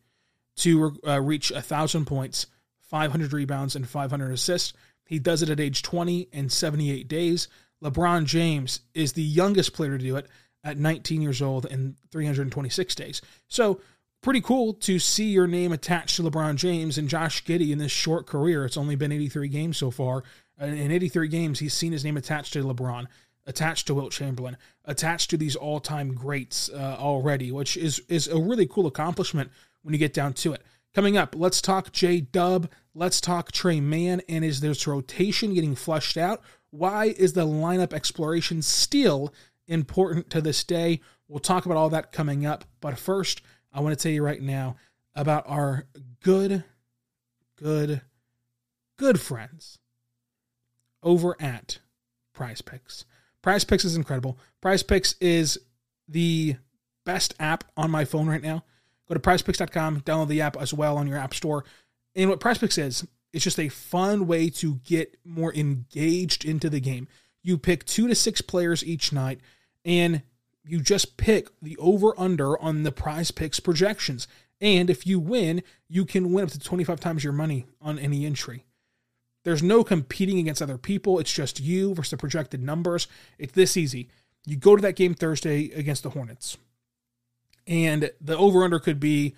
to 0.56 0.98
uh, 1.06 1.20
reach 1.20 1.50
1,000 1.50 2.04
points, 2.04 2.46
500 2.80 3.32
rebounds, 3.32 3.74
and 3.74 3.88
500 3.88 4.32
assists. 4.32 4.74
He 5.12 5.19
does 5.19 5.42
it 5.42 5.50
at 5.50 5.61
age 5.61 5.83
20 5.83 6.31
and 6.33 6.50
78 6.50 7.07
days. 7.07 7.49
LeBron 7.85 8.25
James 8.25 8.81
is 8.95 9.12
the 9.12 9.23
youngest 9.23 9.75
player 9.75 9.99
to 9.99 10.02
do 10.02 10.16
it 10.16 10.26
at 10.64 10.78
19 10.78 11.21
years 11.21 11.42
old 11.42 11.66
and 11.66 11.97
326 12.11 12.95
days. 12.95 13.21
So, 13.47 13.83
pretty 14.23 14.40
cool 14.40 14.73
to 14.73 14.99
see 14.99 15.26
your 15.26 15.47
name 15.47 15.71
attached 15.71 16.16
to 16.16 16.23
LeBron 16.23 16.57
James 16.57 16.97
and 16.97 17.11
Josh 17.11 17.45
Giddey 17.45 17.73
in 17.73 17.78
this 17.78 17.92
short 17.92 18.26
career. 18.26 18.64
It's 18.64 18.78
only 18.78 18.97
been 18.97 19.12
83 19.12 19.49
games 19.49 19.76
so 19.76 19.90
far. 19.90 20.25
In 20.59 20.90
83 20.90 21.28
games, 21.28 21.59
he's 21.59 21.75
seen 21.75 21.92
his 21.92 22.07
name 22.07 22.16
attached 22.16 22.54
to 22.54 22.64
LeBron 22.64 23.07
attached 23.47 23.88
to 23.88 23.95
Wilt 23.95 24.12
Chamberlain, 24.12 24.57
attached 24.85 25.28
to 25.31 25.37
these 25.37 25.57
all-time 25.57 26.14
greats 26.14 26.71
uh, 26.71 26.97
already, 26.99 27.50
which 27.50 27.76
is 27.76 28.00
is 28.09 28.28
a 28.28 28.40
really 28.40 28.66
cool 28.66 28.87
accomplishment 28.87 29.50
when 29.83 29.92
you 29.92 29.99
get 29.99 30.14
down 30.14 30.33
to 30.33 30.52
it. 30.52 30.62
Coming 30.94 31.16
up, 31.16 31.34
let's 31.34 31.62
talk 31.62 31.90
J 31.90 32.20
Dub, 32.20 32.68
let's 32.94 33.18
talk 33.18 33.50
Tre 33.50 33.80
Mann, 33.80 34.20
and 34.28 34.44
is 34.44 34.61
this 34.61 34.87
rotation 34.87 35.54
getting 35.54 35.75
flushed 35.75 36.18
out? 36.18 36.42
Why 36.70 37.06
is 37.06 37.32
the 37.32 37.46
lineup 37.46 37.94
exploration 37.94 38.61
still 38.61 39.32
important 39.66 40.28
to 40.30 40.42
this 40.42 40.62
day? 40.64 41.00
We'll 41.28 41.38
talk 41.38 41.64
about 41.64 41.78
all 41.78 41.88
that 41.90 42.12
coming 42.12 42.44
up, 42.44 42.66
but 42.82 42.99
first, 42.99 43.40
I 43.72 43.80
want 43.80 43.99
to 43.99 44.02
tell 44.02 44.12
you 44.12 44.22
right 44.22 44.42
now 44.42 44.76
about 45.14 45.44
our 45.46 45.87
good, 46.22 46.62
good, 47.56 48.02
good 48.99 49.18
friends 49.18 49.78
over 51.02 51.37
at 51.40 51.78
Prize 52.34 52.61
Picks. 52.61 53.06
Prize 53.40 53.64
Picks 53.64 53.87
is 53.87 53.96
incredible. 53.96 54.38
Prize 54.61 54.82
Picks 54.82 55.14
is 55.22 55.58
the 56.06 56.56
best 57.06 57.32
app 57.40 57.64
on 57.78 57.90
my 57.90 58.04
phone 58.04 58.28
right 58.28 58.42
now. 58.42 58.64
Go 59.09 59.14
to 59.14 59.21
prizepicks.com, 59.21 60.02
download 60.02 60.28
the 60.28 60.40
app 60.40 60.56
as 60.56 60.73
well 60.73 60.97
on 60.97 61.06
your 61.06 61.18
app 61.18 61.35
store. 61.35 61.64
And 62.14 62.30
what 62.30 62.40
Prize 62.40 62.59
Picks 62.59 62.78
is, 62.78 63.06
it's 63.32 63.44
just 63.44 63.59
a 63.59 63.68
fun 63.68 64.26
way 64.26 64.50
to 64.50 64.76
get 64.85 65.16
more 65.25 65.54
engaged 65.54 66.44
into 66.44 66.68
the 66.68 66.80
game. 66.80 67.09
You 67.42 67.59
pick 67.59 67.85
two 67.85 68.06
to 68.09 68.14
six 68.14 68.40
players 68.40 68.85
each 68.85 69.12
night, 69.12 69.40
and 69.85 70.23
you 70.64 70.80
just 70.80 71.16
pick 71.16 71.49
the 71.61 71.76
over 71.78 72.18
under 72.18 72.61
on 72.61 72.82
the 72.82 72.92
prize 72.92 73.30
picks 73.30 73.59
projections. 73.59 74.28
And 74.61 74.88
if 74.90 75.06
you 75.06 75.18
win, 75.18 75.62
you 75.88 76.04
can 76.04 76.32
win 76.32 76.44
up 76.44 76.50
to 76.50 76.59
25 76.59 77.00
times 77.00 77.25
your 77.25 77.32
money 77.32 77.66
on 77.80 77.99
any 77.99 78.25
entry. 78.25 78.64
There's 79.44 79.62
no 79.62 79.82
competing 79.82 80.38
against 80.38 80.62
other 80.62 80.78
people. 80.78 81.18
It's 81.18 81.32
just 81.32 81.59
you 81.59 81.94
versus 81.94 82.12
the 82.12 82.16
projected 82.16 82.62
numbers. 82.62 83.09
It's 83.38 83.52
this 83.52 83.76
easy. 83.76 84.09
You 84.47 84.56
go 84.56 84.76
to 84.76 84.82
that 84.82 84.94
game 84.94 85.14
Thursday 85.14 85.71
against 85.73 86.04
the 86.04 86.11
Hornets, 86.11 86.59
and 87.66 88.11
the 88.21 88.37
over 88.37 88.64
under 88.64 88.78
could 88.78 89.00
be 89.00 89.35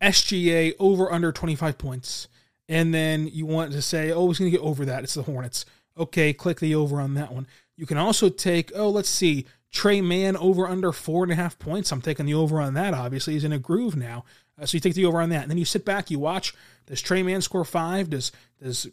SGA 0.00 0.74
over 0.78 1.12
under 1.12 1.32
25 1.32 1.78
points. 1.78 2.28
And 2.68 2.92
then 2.92 3.28
you 3.28 3.46
want 3.46 3.72
to 3.72 3.82
say, 3.82 4.10
oh, 4.10 4.30
it's 4.30 4.38
going 4.38 4.50
to 4.50 4.56
get 4.56 4.64
over 4.64 4.84
that. 4.84 5.04
It's 5.04 5.14
the 5.14 5.22
Hornets. 5.22 5.64
Okay, 5.96 6.32
click 6.32 6.60
the 6.60 6.74
over 6.74 7.00
on 7.00 7.14
that 7.14 7.32
one. 7.32 7.46
You 7.76 7.86
can 7.86 7.96
also 7.96 8.28
take, 8.28 8.70
oh, 8.74 8.90
let's 8.90 9.08
see, 9.08 9.46
Tre 9.70 10.00
Mann 10.00 10.36
over 10.36 10.66
under 10.66 10.92
four 10.92 11.22
and 11.22 11.32
a 11.32 11.36
half 11.36 11.58
points. 11.58 11.92
I'm 11.92 12.00
taking 12.00 12.26
the 12.26 12.34
over 12.34 12.60
on 12.60 12.74
that, 12.74 12.94
obviously. 12.94 13.34
He's 13.34 13.44
in 13.44 13.52
a 13.52 13.58
groove 13.58 13.96
now. 13.96 14.24
Uh, 14.60 14.66
so 14.66 14.76
you 14.76 14.80
take 14.80 14.94
the 14.94 15.04
over 15.04 15.20
on 15.20 15.28
that. 15.30 15.42
And 15.42 15.50
then 15.50 15.58
you 15.58 15.64
sit 15.64 15.84
back, 15.84 16.10
you 16.10 16.18
watch. 16.18 16.54
Does 16.86 17.02
Tre 17.02 17.22
Mann 17.22 17.42
score 17.42 17.64
five? 17.64 18.10
Does 18.10 18.32
does 18.62 18.88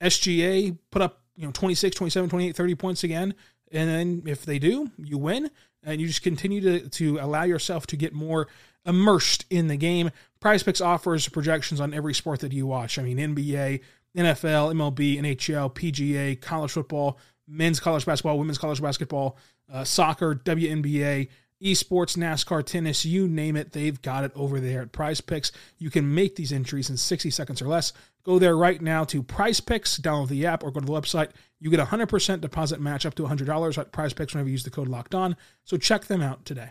SGA 0.00 0.76
put 0.90 1.02
up, 1.02 1.22
you 1.36 1.46
know, 1.46 1.52
26, 1.52 1.96
27, 1.96 2.30
28, 2.30 2.56
30 2.56 2.74
points 2.74 3.04
again. 3.04 3.34
And 3.72 3.88
then 3.88 4.22
if 4.26 4.44
they 4.44 4.58
do, 4.58 4.90
you 4.98 5.18
win. 5.18 5.50
And 5.84 6.00
you 6.00 6.06
just 6.06 6.22
continue 6.22 6.60
to, 6.60 6.88
to 6.88 7.18
allow 7.18 7.44
yourself 7.44 7.86
to 7.88 7.96
get 7.96 8.12
more 8.12 8.48
immersed 8.86 9.46
in 9.50 9.68
the 9.68 9.76
game. 9.76 10.10
Prize 10.40 10.62
Picks 10.62 10.80
offers 10.80 11.28
projections 11.28 11.80
on 11.80 11.94
every 11.94 12.14
sport 12.14 12.40
that 12.40 12.52
you 12.52 12.66
watch. 12.66 12.98
I 12.98 13.02
mean, 13.02 13.18
NBA, 13.18 13.80
NFL, 14.16 14.74
MLB, 14.74 15.18
NHL, 15.20 15.74
PGA, 15.74 16.40
college 16.40 16.72
football, 16.72 17.18
men's 17.48 17.80
college 17.80 18.06
basketball, 18.06 18.38
women's 18.38 18.58
college 18.58 18.80
basketball, 18.80 19.38
uh, 19.72 19.84
soccer, 19.84 20.34
WNBA, 20.34 21.28
esports, 21.62 22.16
NASCAR, 22.16 22.64
tennis, 22.64 23.04
you 23.04 23.28
name 23.28 23.56
it, 23.56 23.72
they've 23.72 24.00
got 24.02 24.24
it 24.24 24.32
over 24.34 24.60
there 24.60 24.82
at 24.82 24.92
Prize 24.92 25.20
Picks. 25.20 25.52
You 25.78 25.90
can 25.90 26.14
make 26.14 26.36
these 26.36 26.52
entries 26.52 26.90
in 26.90 26.96
60 26.96 27.30
seconds 27.30 27.62
or 27.62 27.68
less. 27.68 27.92
Go 28.24 28.38
there 28.38 28.56
right 28.56 28.80
now 28.80 29.04
to 29.04 29.22
Prize 29.22 29.60
Picks, 29.60 29.98
download 29.98 30.28
the 30.28 30.46
app, 30.46 30.62
or 30.62 30.70
go 30.70 30.80
to 30.80 30.86
the 30.86 30.92
website. 30.92 31.30
You 31.60 31.70
get 31.70 31.80
a 31.80 31.84
100% 31.84 32.40
deposit 32.40 32.80
match 32.80 33.06
up 33.06 33.14
to 33.14 33.22
$100 33.22 33.78
at 33.78 33.92
Prize 33.92 34.12
Picks 34.12 34.34
whenever 34.34 34.48
you 34.48 34.52
use 34.52 34.64
the 34.64 34.70
code 34.70 34.88
Locked 34.88 35.14
On. 35.14 35.36
So 35.64 35.76
check 35.76 36.04
them 36.04 36.22
out 36.22 36.44
today. 36.44 36.70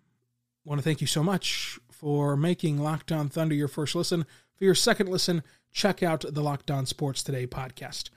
Want 0.63 0.79
to 0.79 0.83
thank 0.83 1.01
you 1.01 1.07
so 1.07 1.23
much 1.23 1.79
for 1.91 2.37
making 2.37 2.77
Locked 2.77 3.11
On 3.11 3.29
Thunder 3.29 3.55
your 3.55 3.67
first 3.67 3.95
listen. 3.95 4.25
For 4.55 4.65
your 4.65 4.75
second 4.75 5.09
listen, 5.09 5.41
check 5.71 6.03
out 6.03 6.23
the 6.27 6.41
Locked 6.41 6.69
On 6.69 6.85
Sports 6.85 7.23
Today 7.23 7.47
podcast. 7.47 8.09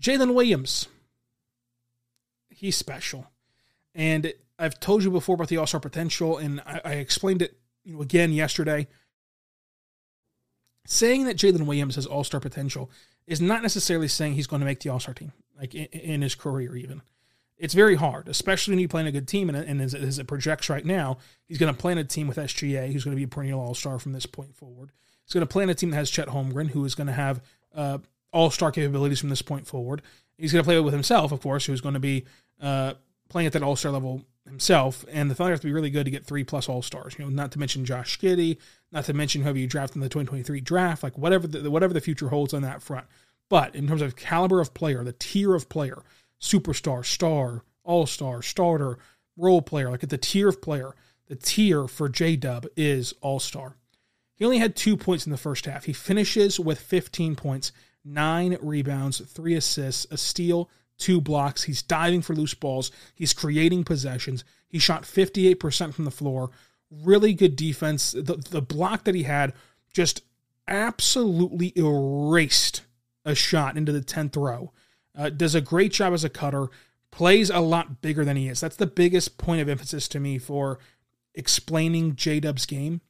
Jalen 0.00 0.34
Williams, 0.34 0.88
he's 2.50 2.76
special. 2.76 3.30
And 3.94 4.32
I've 4.58 4.78
told 4.78 5.02
you 5.02 5.10
before 5.10 5.34
about 5.34 5.48
the 5.48 5.56
All 5.56 5.66
Star 5.66 5.80
potential, 5.80 6.36
and 6.36 6.60
I, 6.66 6.80
I, 6.84 6.92
explained 6.94 7.42
it 7.42 7.58
you 7.84 7.94
know, 7.94 8.02
again 8.02 8.32
yesterday. 8.32 8.86
Saying 10.86 11.24
that 11.24 11.36
Jalen 11.36 11.66
Williams 11.66 11.96
has 11.96 12.06
All 12.06 12.24
Star 12.24 12.40
potential 12.40 12.90
is 13.26 13.40
not 13.40 13.62
necessarily 13.62 14.08
saying 14.08 14.34
he's 14.34 14.46
going 14.46 14.60
to 14.60 14.66
make 14.66 14.80
the 14.80 14.90
All 14.90 15.00
Star 15.00 15.14
team, 15.14 15.32
like 15.58 15.74
in, 15.74 15.86
in, 15.86 16.22
his 16.22 16.34
career, 16.34 16.76
even. 16.76 17.02
It's 17.60 17.74
very 17.74 17.94
hard, 17.94 18.26
especially 18.28 18.72
when 18.72 18.80
you 18.80 18.88
play 18.88 19.02
in 19.02 19.06
a 19.06 19.12
good 19.12 19.28
team. 19.28 19.48
And, 19.48 19.56
and 19.56 19.80
as, 19.80 19.94
as, 19.94 20.18
it 20.18 20.26
projects 20.26 20.70
right 20.70 20.84
now, 20.84 21.18
he's 21.46 21.58
going 21.58 21.72
to 21.72 21.78
play 21.78 21.92
in 21.92 21.98
a 21.98 22.04
team 22.04 22.26
with 22.26 22.38
SGA, 22.38 22.90
who's 22.92 23.04
going 23.04 23.14
to 23.14 23.20
be 23.20 23.24
a 23.24 23.28
perennial 23.28 23.60
All 23.60 23.74
Star 23.74 23.98
from 23.98 24.12
this 24.12 24.26
point 24.26 24.56
forward. 24.56 24.90
He's 25.24 25.34
going 25.34 25.46
to 25.46 25.52
play 25.52 25.62
in 25.62 25.70
a 25.70 25.74
team 25.74 25.90
that 25.90 25.96
has 25.96 26.10
Chet 26.10 26.28
Holmgren, 26.28 26.70
who 26.70 26.84
is 26.84 26.94
going 26.94 27.06
to 27.06 27.12
have 27.12 27.40
uh, 27.74 27.98
all 28.32 28.50
star 28.50 28.72
capabilities 28.72 29.20
from 29.20 29.28
this 29.28 29.42
point 29.42 29.66
forward. 29.66 30.02
He's 30.38 30.52
going 30.52 30.64
to 30.64 30.66
play 30.66 30.80
with 30.80 30.94
himself, 30.94 31.32
of 31.32 31.40
course, 31.40 31.66
who's 31.66 31.80
going 31.80 31.94
to 31.94 32.00
be 32.00 32.24
uh, 32.60 32.94
playing 33.28 33.46
at 33.46 33.52
that 33.52 33.62
all 33.62 33.76
star 33.76 33.92
level 33.92 34.24
himself. 34.46 35.04
And 35.10 35.30
the 35.30 35.34
Thunder 35.34 35.52
have 35.52 35.60
to 35.60 35.66
be 35.66 35.72
really 35.72 35.90
good 35.90 36.04
to 36.04 36.10
get 36.10 36.24
three 36.24 36.44
plus 36.44 36.68
all 36.68 36.82
stars. 36.82 37.14
You 37.18 37.24
know, 37.24 37.30
not 37.30 37.52
to 37.52 37.58
mention 37.58 37.84
Josh 37.84 38.18
Giddey, 38.18 38.56
not 38.90 39.04
to 39.04 39.12
mention 39.12 39.42
whoever 39.42 39.58
you 39.58 39.66
draft 39.66 39.94
in 39.94 40.00
the 40.00 40.08
2023 40.08 40.60
draft, 40.60 41.02
like 41.02 41.18
whatever 41.18 41.46
the, 41.46 41.70
whatever 41.70 41.92
the 41.92 42.00
future 42.00 42.28
holds 42.28 42.54
on 42.54 42.62
that 42.62 42.82
front. 42.82 43.06
But 43.48 43.74
in 43.74 43.88
terms 43.88 44.02
of 44.02 44.16
caliber 44.16 44.60
of 44.60 44.74
player, 44.74 45.02
the 45.04 45.12
tier 45.12 45.54
of 45.54 45.68
player, 45.68 46.02
superstar, 46.40 47.04
star, 47.04 47.64
all 47.84 48.06
star, 48.06 48.42
starter, 48.42 48.98
role 49.36 49.62
player, 49.62 49.90
like 49.90 50.02
at 50.02 50.10
the 50.10 50.18
tier 50.18 50.48
of 50.48 50.62
player, 50.62 50.94
the 51.28 51.36
tier 51.36 51.86
for 51.86 52.08
J 52.08 52.36
Dub 52.36 52.66
is 52.76 53.14
all 53.20 53.40
star. 53.40 53.76
He 54.34 54.44
only 54.44 54.58
had 54.58 54.74
two 54.74 54.96
points 54.96 55.26
in 55.26 55.32
the 55.32 55.38
first 55.38 55.66
half. 55.66 55.84
He 55.84 55.92
finishes 55.92 56.58
with 56.58 56.80
15 56.80 57.36
points, 57.36 57.72
nine 58.04 58.56
rebounds, 58.60 59.20
three 59.20 59.54
assists, 59.54 60.06
a 60.10 60.16
steal, 60.16 60.70
two 60.96 61.20
blocks. 61.20 61.64
He's 61.64 61.82
diving 61.82 62.22
for 62.22 62.34
loose 62.34 62.54
balls. 62.54 62.90
He's 63.14 63.34
creating 63.34 63.84
possessions. 63.84 64.44
He 64.66 64.78
shot 64.78 65.02
58% 65.02 65.92
from 65.92 66.04
the 66.04 66.10
floor. 66.10 66.50
Really 66.90 67.34
good 67.34 67.54
defense. 67.54 68.12
The, 68.12 68.42
the 68.50 68.62
block 68.62 69.04
that 69.04 69.14
he 69.14 69.24
had 69.24 69.52
just 69.92 70.22
absolutely 70.66 71.72
erased 71.76 72.82
a 73.24 73.34
shot 73.34 73.76
into 73.76 73.92
the 73.92 74.00
10th 74.00 74.36
row. 74.36 74.72
Uh, 75.20 75.30
does 75.30 75.54
a 75.54 75.60
great 75.60 75.92
job 75.92 76.12
as 76.12 76.24
a 76.24 76.30
cutter. 76.30 76.68
Plays 77.10 77.50
a 77.50 77.60
lot 77.60 78.00
bigger 78.00 78.24
than 78.24 78.36
he 78.36 78.48
is. 78.48 78.60
That's 78.60 78.76
the 78.76 78.86
biggest 78.86 79.36
point 79.36 79.60
of 79.60 79.68
emphasis 79.68 80.08
to 80.08 80.20
me 80.20 80.38
for 80.38 80.78
explaining 81.34 82.16
J 82.16 82.40
Dub's 82.40 82.66
game 82.66 83.00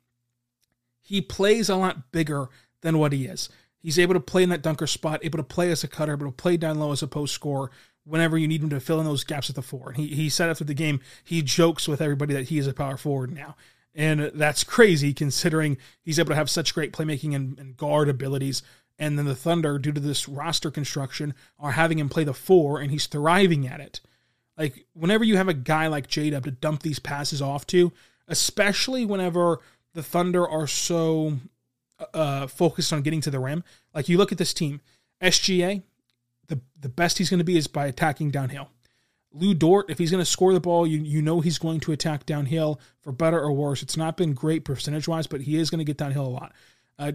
he 1.11 1.21
plays 1.21 1.69
a 1.69 1.75
lot 1.75 2.13
bigger 2.13 2.49
than 2.83 2.97
what 2.97 3.13
he 3.13 3.27
is. 3.27 3.49
He's 3.77 3.99
able 3.99 4.15
to 4.15 4.21
play 4.21 4.45
in 4.45 4.49
that 4.51 4.63
dunker 4.63 4.87
spot, 4.87 5.25
able 5.25 5.39
to 5.39 5.43
play 5.43 5.73
as 5.73 5.83
a 5.83 5.89
cutter, 5.89 6.13
able 6.13 6.27
to 6.27 6.33
play 6.33 6.57
down 6.57 6.79
low 6.79 6.93
as 6.93 7.03
a 7.03 7.09
post 7.09 7.35
scorer 7.35 7.73
whenever 8.05 8.39
you 8.39 8.47
need 8.47 8.63
him 8.63 8.71
to 8.71 8.79
fill 8.79 9.01
in 9.01 9.07
those 9.07 9.25
gaps 9.25 9.51
at 9.51 9.57
the 9.57 9.63
four. 9.63 9.89
And 9.89 9.97
he, 9.97 10.07
he 10.07 10.29
said 10.29 10.51
after 10.51 10.63
the 10.63 10.73
game, 10.73 11.01
he 11.25 11.43
jokes 11.43 11.89
with 11.89 12.01
everybody 12.01 12.33
that 12.35 12.51
he 12.51 12.59
is 12.59 12.69
a 12.69 12.73
power 12.73 12.97
forward 12.97 13.33
now. 13.33 13.57
And 13.93 14.31
that's 14.35 14.63
crazy 14.63 15.13
considering 15.13 15.79
he's 16.01 16.21
able 16.21 16.29
to 16.29 16.37
have 16.37 16.49
such 16.49 16.75
great 16.75 16.93
playmaking 16.93 17.35
and, 17.35 17.59
and 17.59 17.77
guard 17.77 18.09
abilities. 18.09 18.63
And 19.01 19.19
then 19.19 19.25
the 19.25 19.35
Thunder, 19.35 19.79
due 19.79 19.93
to 19.93 20.01
this 20.01 20.29
roster 20.29 20.71
construction, 20.71 21.35
are 21.59 21.73
having 21.73 21.99
him 21.99 22.09
play 22.09 22.23
the 22.23 22.35
four, 22.35 22.81
and 22.81 22.93
he's 22.93 23.07
thriving 23.07 23.67
at 23.67 23.81
it. 23.81 24.01
Like, 24.57 24.87
whenever 24.93 25.25
you 25.25 25.37
have 25.39 25.49
a 25.49 25.55
guy 25.55 25.89
like 25.89 26.07
J 26.07 26.31
Dub 26.31 26.45
to 26.45 26.53
dump 26.53 26.83
these 26.83 26.99
passes 26.99 27.41
off 27.41 27.67
to, 27.69 27.93
especially 28.29 29.05
whenever 29.07 29.61
the 29.95 30.03
Thunder 30.03 30.47
are 30.47 30.67
so 30.67 31.39
uh, 32.15 32.47
focused 32.47 32.93
on 32.93 33.03
getting 33.03 33.21
to 33.23 33.31
the 33.31 33.39
rim. 33.39 33.65
Like 33.95 34.09
you 34.09 34.19
look 34.19 34.33
at 34.33 34.39
this 34.39 34.55
team, 34.55 34.81
SGA, 35.23 35.83
the 36.49 36.61
the 36.81 36.89
best 36.89 37.19
he's 37.19 37.31
going 37.31 37.39
to 37.39 37.45
be 37.45 37.57
is 37.57 37.67
by 37.67 37.87
attacking 37.87 38.31
downhill. 38.31 38.71
Lu 39.33 39.55
Dort, 39.55 39.91
if 39.91 39.99
he's 39.99 40.11
going 40.11 40.23
to 40.23 40.31
score 40.31 40.53
the 40.53 40.61
ball, 40.61 40.87
you 40.87 40.99
you 40.99 41.23
know 41.23 41.41
he's 41.41 41.59
going 41.59 41.81
to 41.81 41.93
attack 41.93 42.27
downhill 42.27 42.81
for 43.01 43.13
better 43.13 43.41
or 43.41 43.53
worse. 43.53 43.83
It's 43.83 43.97
not 43.97 44.17
been 44.17 44.33
great 44.33 44.65
percentage 44.65 45.09
wise, 45.09 45.27
but 45.27 45.43
he 45.43 45.57
is 45.57 45.71
going 45.71 45.79
to 45.79 45.85
get 45.85 45.97
downhill 45.97 46.27
a 46.27 46.29
lot. 46.29 46.53
Uh, 46.99 47.13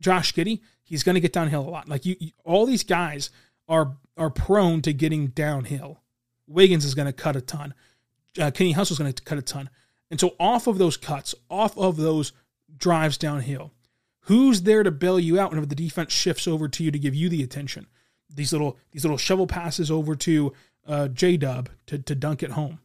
Josh 0.00 0.34
Giddey, 0.34 0.60
he's 0.82 1.02
going 1.02 1.14
to 1.14 1.20
get 1.20 1.32
downhill 1.32 1.66
a 1.66 1.70
lot. 1.70 1.88
Like 1.88 2.04
you, 2.04 2.16
you, 2.18 2.30
all 2.44 2.66
these 2.66 2.84
guys 2.84 3.30
are 3.68 3.96
are 4.16 4.30
prone 4.30 4.82
to 4.82 4.92
getting 4.92 5.28
downhill. 5.28 6.00
Wiggins 6.46 6.84
is 6.84 6.94
going 6.94 7.06
to 7.06 7.12
cut 7.12 7.36
a 7.36 7.40
ton. 7.40 7.74
Uh, 8.38 8.50
Kenny 8.50 8.72
Hustle's 8.72 8.98
going 8.98 9.12
to 9.12 9.22
cut 9.22 9.38
a 9.38 9.42
ton. 9.42 9.70
And 10.10 10.20
so, 10.20 10.34
off 10.38 10.66
of 10.66 10.78
those 10.78 10.96
cuts, 10.96 11.34
off 11.50 11.76
of 11.78 11.96
those 11.96 12.32
drives 12.76 13.16
downhill, 13.16 13.72
who's 14.20 14.62
there 14.62 14.82
to 14.82 14.90
bail 14.90 15.18
you 15.18 15.40
out 15.40 15.50
whenever 15.50 15.66
the 15.66 15.74
defense 15.74 16.12
shifts 16.12 16.46
over 16.46 16.68
to 16.68 16.84
you 16.84 16.90
to 16.90 16.98
give 16.98 17.14
you 17.14 17.28
the 17.28 17.42
attention? 17.42 17.86
These 18.32 18.52
little 18.52 18.78
these 18.92 19.04
little 19.04 19.18
shovel 19.18 19.46
passes 19.46 19.90
over 19.90 20.14
to 20.16 20.52
uh, 20.86 21.08
J 21.08 21.36
Dub 21.36 21.68
to 21.86 21.98
to 21.98 22.14
dunk 22.14 22.42
it 22.42 22.50
home, 22.50 22.80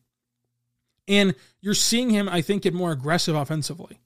and 1.07 1.35
you're 1.61 1.73
seeing 1.73 2.09
him, 2.09 2.29
I 2.29 2.41
think, 2.41 2.63
get 2.63 2.73
more 2.73 2.91
aggressive 2.91 3.35
offensively. 3.35 3.99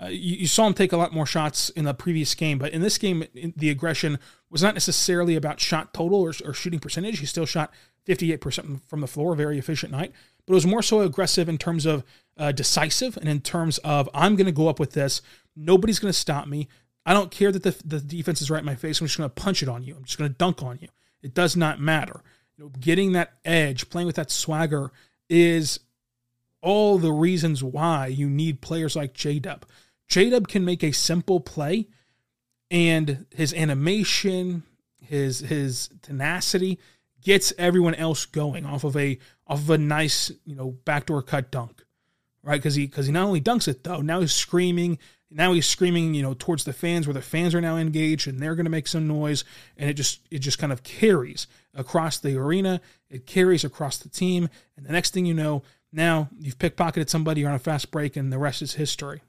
Uh, 0.00 0.06
you, 0.06 0.36
you, 0.38 0.46
saw 0.46 0.66
him 0.66 0.74
take 0.74 0.92
a 0.92 0.96
lot 0.96 1.12
more 1.12 1.26
shots 1.26 1.70
in 1.70 1.84
the 1.84 1.94
previous 1.94 2.34
game, 2.34 2.58
but 2.58 2.72
in 2.72 2.82
this 2.82 2.98
game, 2.98 3.24
the 3.56 3.70
aggression 3.70 4.18
was 4.50 4.62
not 4.62 4.74
necessarily 4.74 5.36
about 5.36 5.60
shot 5.60 5.94
total 5.94 6.20
or, 6.20 6.32
or 6.44 6.52
shooting 6.52 6.80
percentage. 6.80 7.20
He 7.20 7.26
still 7.26 7.46
shot 7.46 7.72
58% 8.06 8.80
from 8.88 9.00
the 9.00 9.06
floor, 9.06 9.36
very 9.36 9.58
efficient 9.58 9.92
night, 9.92 10.12
but 10.46 10.52
it 10.52 10.54
was 10.54 10.66
more 10.66 10.82
so 10.82 11.00
aggressive 11.00 11.48
in 11.48 11.58
terms 11.58 11.86
of 11.86 12.02
uh, 12.36 12.50
decisive 12.50 13.16
and 13.16 13.28
in 13.28 13.40
terms 13.40 13.78
of 13.78 14.08
I'm 14.12 14.34
going 14.34 14.46
to 14.46 14.52
go 14.52 14.68
up 14.68 14.80
with 14.80 14.92
this. 14.92 15.22
Nobody's 15.54 16.00
going 16.00 16.12
to 16.12 16.18
stop 16.18 16.48
me. 16.48 16.68
I 17.06 17.12
don't 17.12 17.30
care 17.30 17.52
that 17.52 17.62
the, 17.62 17.76
the 17.84 18.00
defense 18.00 18.42
is 18.42 18.50
right 18.50 18.60
in 18.60 18.64
my 18.64 18.74
face. 18.74 19.00
I'm 19.00 19.06
just 19.06 19.18
going 19.18 19.30
to 19.30 19.34
punch 19.34 19.62
it 19.62 19.68
on 19.68 19.84
you. 19.84 19.94
I'm 19.94 20.04
just 20.04 20.18
going 20.18 20.30
to 20.30 20.36
dunk 20.36 20.62
on 20.62 20.78
you. 20.80 20.88
It 21.22 21.34
does 21.34 21.56
not 21.56 21.80
matter. 21.80 22.22
You 22.56 22.64
know, 22.64 22.70
getting 22.80 23.12
that 23.12 23.34
edge, 23.44 23.90
playing 23.90 24.06
with 24.06 24.16
that 24.16 24.30
swagger 24.30 24.90
is 25.28 25.80
all 26.60 26.98
the 26.98 27.12
reasons 27.12 27.62
why 27.62 28.06
you 28.06 28.28
need 28.28 28.60
players 28.60 28.96
like 28.96 29.12
J 29.12 29.38
Dub. 29.38 29.66
J 30.08 30.30
Dub 30.30 30.48
can 30.48 30.64
make 30.64 30.82
a 30.82 30.92
simple 30.92 31.40
play, 31.40 31.88
and 32.70 33.26
his 33.30 33.52
animation, 33.54 34.62
his 35.00 35.40
his 35.40 35.90
tenacity 36.02 36.78
gets 37.22 37.52
everyone 37.56 37.94
else 37.94 38.26
going 38.26 38.66
off 38.66 38.84
of 38.84 38.96
a 38.96 39.18
off 39.46 39.60
of 39.60 39.70
a 39.70 39.78
nice 39.78 40.30
you 40.44 40.54
know 40.54 40.72
backdoor 40.84 41.22
cut 41.22 41.50
dunk 41.50 41.84
right? 42.44 42.60
Because 42.60 42.74
he 42.74 42.86
because 42.86 43.06
he 43.06 43.12
not 43.12 43.26
only 43.26 43.40
dunks 43.40 43.66
it 43.66 43.82
though, 43.82 44.00
now 44.00 44.20
he's 44.20 44.34
screaming. 44.34 44.98
Now 45.30 45.52
he's 45.52 45.66
screaming, 45.66 46.14
you 46.14 46.22
know, 46.22 46.34
towards 46.38 46.62
the 46.62 46.72
fans 46.72 47.08
where 47.08 47.14
the 47.14 47.22
fans 47.22 47.56
are 47.56 47.60
now 47.60 47.76
engaged 47.76 48.28
and 48.28 48.38
they're 48.38 48.54
going 48.54 48.66
to 48.66 48.70
make 48.70 48.86
some 48.86 49.08
noise, 49.08 49.42
and 49.76 49.90
it 49.90 49.94
just 49.94 50.20
it 50.30 50.38
just 50.38 50.58
kind 50.58 50.72
of 50.72 50.84
carries 50.84 51.46
across 51.74 52.18
the 52.18 52.36
arena. 52.36 52.80
It 53.10 53.26
carries 53.26 53.64
across 53.64 53.98
the 53.98 54.08
team, 54.08 54.48
and 54.76 54.86
the 54.86 54.92
next 54.92 55.12
thing 55.12 55.26
you 55.26 55.34
know, 55.34 55.62
now 55.92 56.28
you've 56.38 56.58
pickpocketed 56.58 57.08
somebody, 57.08 57.40
you're 57.40 57.50
on 57.50 57.56
a 57.56 57.60
fast 57.60 57.90
break, 57.90 58.16
and 58.16 58.32
the 58.32 58.38
rest 58.38 58.62
is 58.62 58.74
history. 58.74 59.22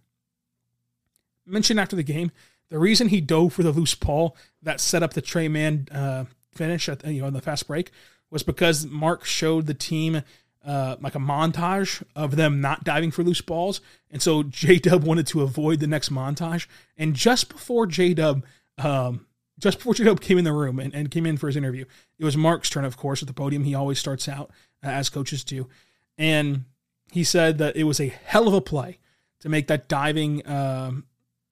Mentioned 1.46 1.80
after 1.80 1.96
the 1.96 2.04
game, 2.04 2.32
the 2.70 2.80
reason 2.80 3.10
he 3.10 3.22
dove 3.22 3.54
for 3.54 3.64
the 3.64 3.72
loose 3.72 3.96
ball 3.96 4.36
that 4.64 4.80
set 4.80 5.04
up 5.04 5.14
the 5.14 5.22
Tre 5.22 5.48
Mann 5.48 5.88
uh, 5.92 6.26
finish 6.52 6.90
at 6.90 7.06
you 7.06 7.22
know 7.22 7.30
the 7.30 7.42
fast 7.42 7.68
break 7.68 7.92
was 8.32 8.44
because 8.44 8.86
Mark 8.86 9.26
showed 9.26 9.68
the 9.68 9.74
team 9.74 10.24
uh, 10.66 10.96
like 11.00 11.16
a 11.16 11.20
montage 11.20 12.02
of 12.16 12.36
them 12.36 12.60
not 12.60 12.84
diving 12.84 13.12
for 13.12 13.24
loose 13.24 13.42
balls. 13.42 13.82
And 14.10 14.22
so 14.22 14.44
J 14.50 14.80
Dub 14.80 15.04
wanted 15.04 15.28
to 15.28 15.42
avoid 15.42 15.80
the 15.80 15.88
next 15.88 16.12
montage. 16.12 16.68
And 16.98 17.14
just 17.14 17.50
before 17.50 17.86
J 17.86 18.14
Dub, 18.14 18.44
um, 18.78 19.28
just 19.60 19.78
before 19.78 19.94
J 19.94 20.06
Dub 20.06 20.22
came 20.22 20.38
in 20.38 20.44
the 20.44 20.54
room 20.54 20.80
and, 20.80 20.94
and 20.94 21.12
came 21.12 21.26
in 21.26 21.38
for 21.38 21.48
his 21.48 21.56
interview, 21.56 21.86
it 22.18 22.26
was 22.26 22.36
Mark's 22.36 22.70
turn, 22.70 22.86
of 22.86 22.98
course, 22.98 23.22
at 23.22 23.28
the 23.28 23.34
podium. 23.34 23.64
He 23.64 23.76
always 23.76 24.00
starts 24.00 24.28
out 24.28 24.52
uh, 24.84 24.90
as 24.90 25.10
coaches 25.10 25.44
do. 25.44 25.68
And 26.18 26.66
he 27.12 27.24
said 27.24 27.60
that 27.60 27.76
it 27.76 27.84
was 27.84 28.00
a 28.00 28.08
hell 28.08 28.48
of 28.48 28.54
a 28.54 28.62
play 28.62 28.98
to 29.42 29.50
make 29.50 29.68
that 29.68 29.88
diving, 29.88 30.48
um, 30.48 31.06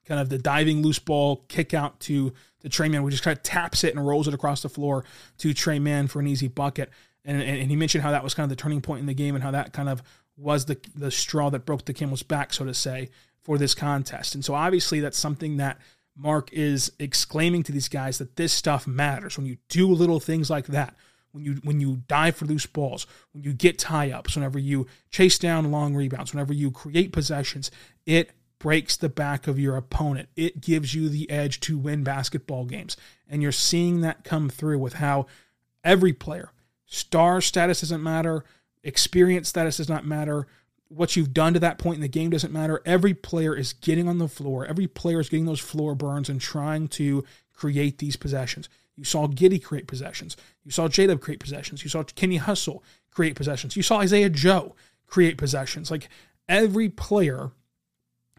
kind 0.06 0.20
of 0.20 0.30
the 0.30 0.38
diving 0.38 0.82
loose 0.82 1.00
ball 1.00 1.46
kick 1.48 1.74
out 1.74 2.00
to 2.02 2.34
the 2.62 2.70
Tre 2.70 2.88
Mann, 2.88 3.04
which 3.04 3.13
just 3.13 3.24
kind 3.24 3.38
of 3.38 3.44
taps 3.44 3.84
it 3.84 3.96
and 3.96 4.06
rolls 4.06 4.28
it 4.28 4.34
across 4.34 4.62
the 4.62 4.70
floor 4.70 5.04
to 5.38 5.54
Tre 5.54 5.80
Mann 5.80 6.08
for 6.08 6.20
an 6.20 6.28
easy 6.28 6.48
bucket 6.48 6.89
and, 7.26 7.42
and 7.42 7.70
he 7.70 7.76
mentioned 7.76 8.04
how 8.04 8.12
that 8.12 8.24
was 8.24 8.34
kind 8.34 8.44
of 8.44 8.50
the 8.50 8.62
turning 8.62 8.82
point 8.82 9.00
in 9.00 9.06
the 9.06 9.13
game 9.13 9.36
and 9.36 9.44
how 9.44 9.52
that 9.52 9.74
kind 9.74 9.89
of 9.89 10.04
was 10.36 10.66
the 10.66 10.78
the 10.96 11.12
straw 11.12 11.50
that 11.50 11.66
broke 11.66 11.86
the 11.86 11.94
camel's 11.94 12.24
back, 12.24 12.54
so 12.54 12.66
to 12.66 12.74
say, 12.74 13.10
for 13.42 13.58
this 13.58 13.74
contest. 13.74 14.36
And 14.36 14.44
so 14.44 14.54
obviously 14.54 15.00
that's 15.00 15.18
something 15.18 15.58
that 15.58 15.80
Mark 16.16 16.52
is 16.52 16.92
exclaiming 17.00 17.63
to 17.63 17.72
these 17.72 17.88
guys 17.88 18.18
that 18.18 18.36
this 18.36 18.52
stuff 18.52 18.88
matters. 18.88 19.38
When 19.38 19.48
you 19.48 19.58
do 19.70 19.88
little 19.88 20.20
things 20.20 20.50
like 20.50 20.68
that, 20.68 20.96
when 21.32 21.46
you 21.46 21.54
when 21.63 21.80
you 21.80 22.02
dive 22.08 22.36
for 22.36 22.46
loose 22.46 22.66
balls, 22.66 23.08
when 23.32 23.44
you 23.44 23.54
get 23.54 23.80
tie 23.80 24.12
ups, 24.12 24.36
whenever 24.36 24.60
you 24.60 24.88
chase 25.10 25.39
down 25.39 25.72
long 25.72 25.96
rebounds, 25.96 26.34
whenever 26.34 26.54
you 26.54 26.72
create 26.72 27.13
possessions, 27.13 27.72
it 28.06 28.32
breaks 28.63 28.95
the 28.95 29.10
back 29.10 29.45
of 29.45 29.60
your 29.60 29.76
opponent. 29.76 30.30
It 30.38 30.62
gives 30.62 30.95
you 30.95 31.10
the 31.10 31.30
edge 31.30 31.60
to 31.62 31.78
win 31.78 32.02
basketball 32.06 32.63
games. 32.63 32.95
And 33.30 33.41
you're 33.41 33.52
seeing 33.52 33.99
that 34.02 34.23
come 34.23 34.47
through 34.47 34.80
with 34.80 34.93
how 34.93 35.26
every 35.84 36.13
player, 36.13 36.54
Star 36.86 37.41
status 37.41 37.82
doesn't 37.82 38.02
matter. 38.02 38.45
Experience 38.84 39.49
status 39.49 39.78
does 39.78 39.89
not 39.89 40.06
matter. 40.06 40.47
What 40.88 41.17
you've 41.17 41.34
done 41.34 41.54
to 41.56 41.60
that 41.60 41.78
point 41.78 41.95
in 41.95 42.02
the 42.02 42.08
game 42.08 42.30
doesn't 42.30 42.54
matter. 42.54 42.82
Every 42.86 43.13
player 43.13 43.54
is 43.54 43.73
getting 43.73 44.08
on 44.08 44.17
the 44.17 44.30
floor. 44.30 44.65
Every 44.65 44.88
player 44.88 45.19
is 45.19 45.28
getting 45.28 45.45
those 45.45 45.60
floor 45.60 45.93
burns 45.93 46.30
and 46.30 46.39
trying 46.39 46.88
to 46.89 47.26
create 47.52 47.97
these 47.97 48.15
possessions. 48.15 48.69
You 48.95 49.04
saw 49.04 49.28
Giddey 49.28 49.62
create 49.62 49.88
possessions. 49.88 50.38
You 50.63 50.71
saw 50.71 50.88
J-Dub 50.88 51.19
create 51.19 51.41
possessions. 51.41 51.84
You 51.84 51.89
saw 51.89 52.04
Kenny 52.04 52.38
Hustle 52.38 52.82
create 53.12 53.36
possessions. 53.36 53.76
You 53.76 53.84
saw 53.84 53.99
Isaiah 53.99 54.30
Joe 54.30 54.73
create 55.06 55.38
possessions. 55.38 55.91
Like 55.91 56.08
every 56.47 56.88
player 56.88 57.52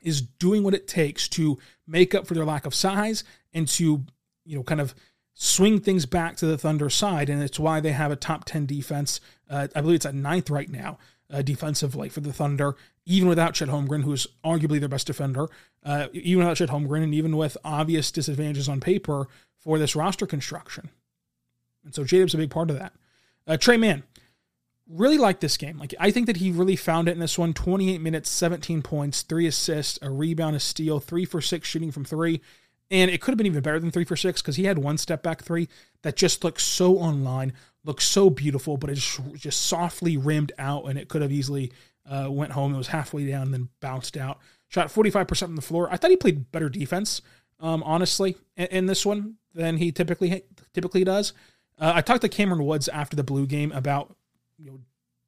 is 0.05 0.21
doing 0.21 0.63
what 0.63 0.75
it 0.75 0.87
takes 0.87 1.29
to 1.31 1.59
make 1.87 2.15
up 2.15 2.27
for 2.27 2.35
their 2.35 2.45
lack 2.45 2.67
of 2.67 2.75
size 2.75 3.25
and 3.53 3.67
to, 3.67 4.05
you 4.45 4.57
know, 4.57 4.63
kind 4.63 4.81
of 4.81 4.95
swing 5.35 5.81
things 5.81 6.07
back 6.07 6.37
to 6.37 6.47
the 6.47 6.57
Thunder 6.57 6.89
side, 6.89 7.29
and 7.29 7.43
it's 7.43 7.59
why 7.59 7.81
they 7.81 7.93
have 7.93 8.13
a 8.13 8.17
top 8.17 8.45
10 8.45 8.67
defense. 8.67 9.21
Uh, 9.51 9.67
I 9.75 9.81
believe 9.81 9.97
it's 9.97 10.07
at 10.07 10.15
ninth 10.15 10.49
right 10.49 10.69
now 10.69 10.99
uh, 11.33 11.43
defensively 11.43 12.09
for 12.09 12.21
the 12.21 12.33
Thunder, 12.33 12.77
even 13.05 13.29
without 13.29 13.55
Chet 13.55 13.69
Holmgren, 13.69 14.05
who's 14.05 14.27
arguably 14.45 14.79
their 14.79 14.89
best 14.89 15.07
defender, 15.07 15.49
uh, 15.85 16.07
even 16.13 16.39
without 16.39 16.57
Chet 16.57 16.69
Holmgren, 16.69 17.03
and 17.03 17.15
even 17.15 17.37
with 17.37 17.57
obvious 17.65 18.13
disadvantages 18.13 18.69
on 18.69 18.81
paper 18.81 19.27
for 19.59 19.79
this 19.79 19.97
roster 19.97 20.27
construction. 20.27 20.91
And 21.85 21.95
so 21.95 22.05
J-Dub's 22.05 22.35
a 22.35 22.39
big 22.39 22.51
part 22.51 22.71
of 22.71 22.79
that. 22.79 22.93
Uh, 23.47 23.57
Tre 23.57 23.77
Mann, 23.77 24.05
really 24.89 25.19
like 25.19 25.41
this 25.41 25.57
game. 25.57 25.79
Like 25.79 25.95
I 25.99 26.11
think 26.11 26.27
that 26.27 26.37
he 26.37 26.51
really 26.51 26.77
found 26.77 27.09
it 27.09 27.13
in 27.13 27.19
this 27.19 27.39
one. 27.39 27.55
28 27.55 28.01
minutes, 28.01 28.31
17 28.31 28.83
points, 28.83 29.23
three 29.23 29.47
assists, 29.47 29.99
a 30.03 30.11
rebound, 30.11 30.57
a 30.57 30.61
steal, 30.61 31.01
three 31.01 31.25
for 31.25 31.41
six 31.41 31.69
shooting 31.69 31.91
from 31.91 32.05
three 32.05 32.41
And 32.91 33.11
it 33.11 33.21
could 33.21 33.33
have 33.33 33.39
been 33.39 33.47
even 33.47 33.63
better 33.63 33.81
than 33.81 33.91
three 33.91 34.05
for 34.05 34.17
six 34.17 34.43
because 34.43 34.57
he 34.57 34.65
had 34.65 34.79
one 34.79 34.99
step 34.99 35.23
back 35.23 35.43
three 35.43 35.69
that 36.03 36.17
just 36.17 36.45
looked 36.45 36.61
so 36.61 36.99
online, 36.99 37.55
looked 37.85 38.03
so 38.03 38.29
beautiful, 38.29 38.77
but 38.77 38.91
it 38.91 38.97
just, 38.97 39.21
just 39.35 39.63
softly 39.63 40.17
rimmed 40.17 40.53
out 40.59 40.85
and 40.85 40.99
it 40.99 41.09
could 41.09 41.23
have 41.23 41.33
easily 41.33 41.73
uh, 42.07 42.29
went 42.31 42.53
home. 42.53 42.75
It 42.75 42.79
was 42.79 42.89
halfway 42.89 43.27
down 43.27 43.43
and 43.43 43.55
then 43.55 43.69
bounced 43.81 44.17
out. 44.17 44.39
Shot 44.69 44.89
45% 44.89 45.39
from 45.39 45.57
the 45.57 45.63
floor. 45.63 45.89
I 45.91 45.97
thought 45.97 46.11
he 46.11 46.17
played 46.17 46.51
better 46.51 46.69
defense, 46.69 47.23
um, 47.61 47.83
honestly, 47.85 48.37
in, 48.57 48.67
in, 48.67 48.87
this 48.87 49.07
one 49.07 49.37
than 49.55 49.77
he 49.77 49.93
typically 49.93 50.43
typically 50.73 51.05
does. 51.05 51.33
Uh, 51.79 51.93
I 51.95 52.01
talked 52.01 52.23
to 52.23 52.29
Cameron 52.29 52.65
Woods 52.67 52.89
after 52.89 53.17
the 53.17 53.23
Blue 53.23 53.47
game 53.47 53.73
about 53.73 54.17
you 54.59 54.71
know, 54.71 54.81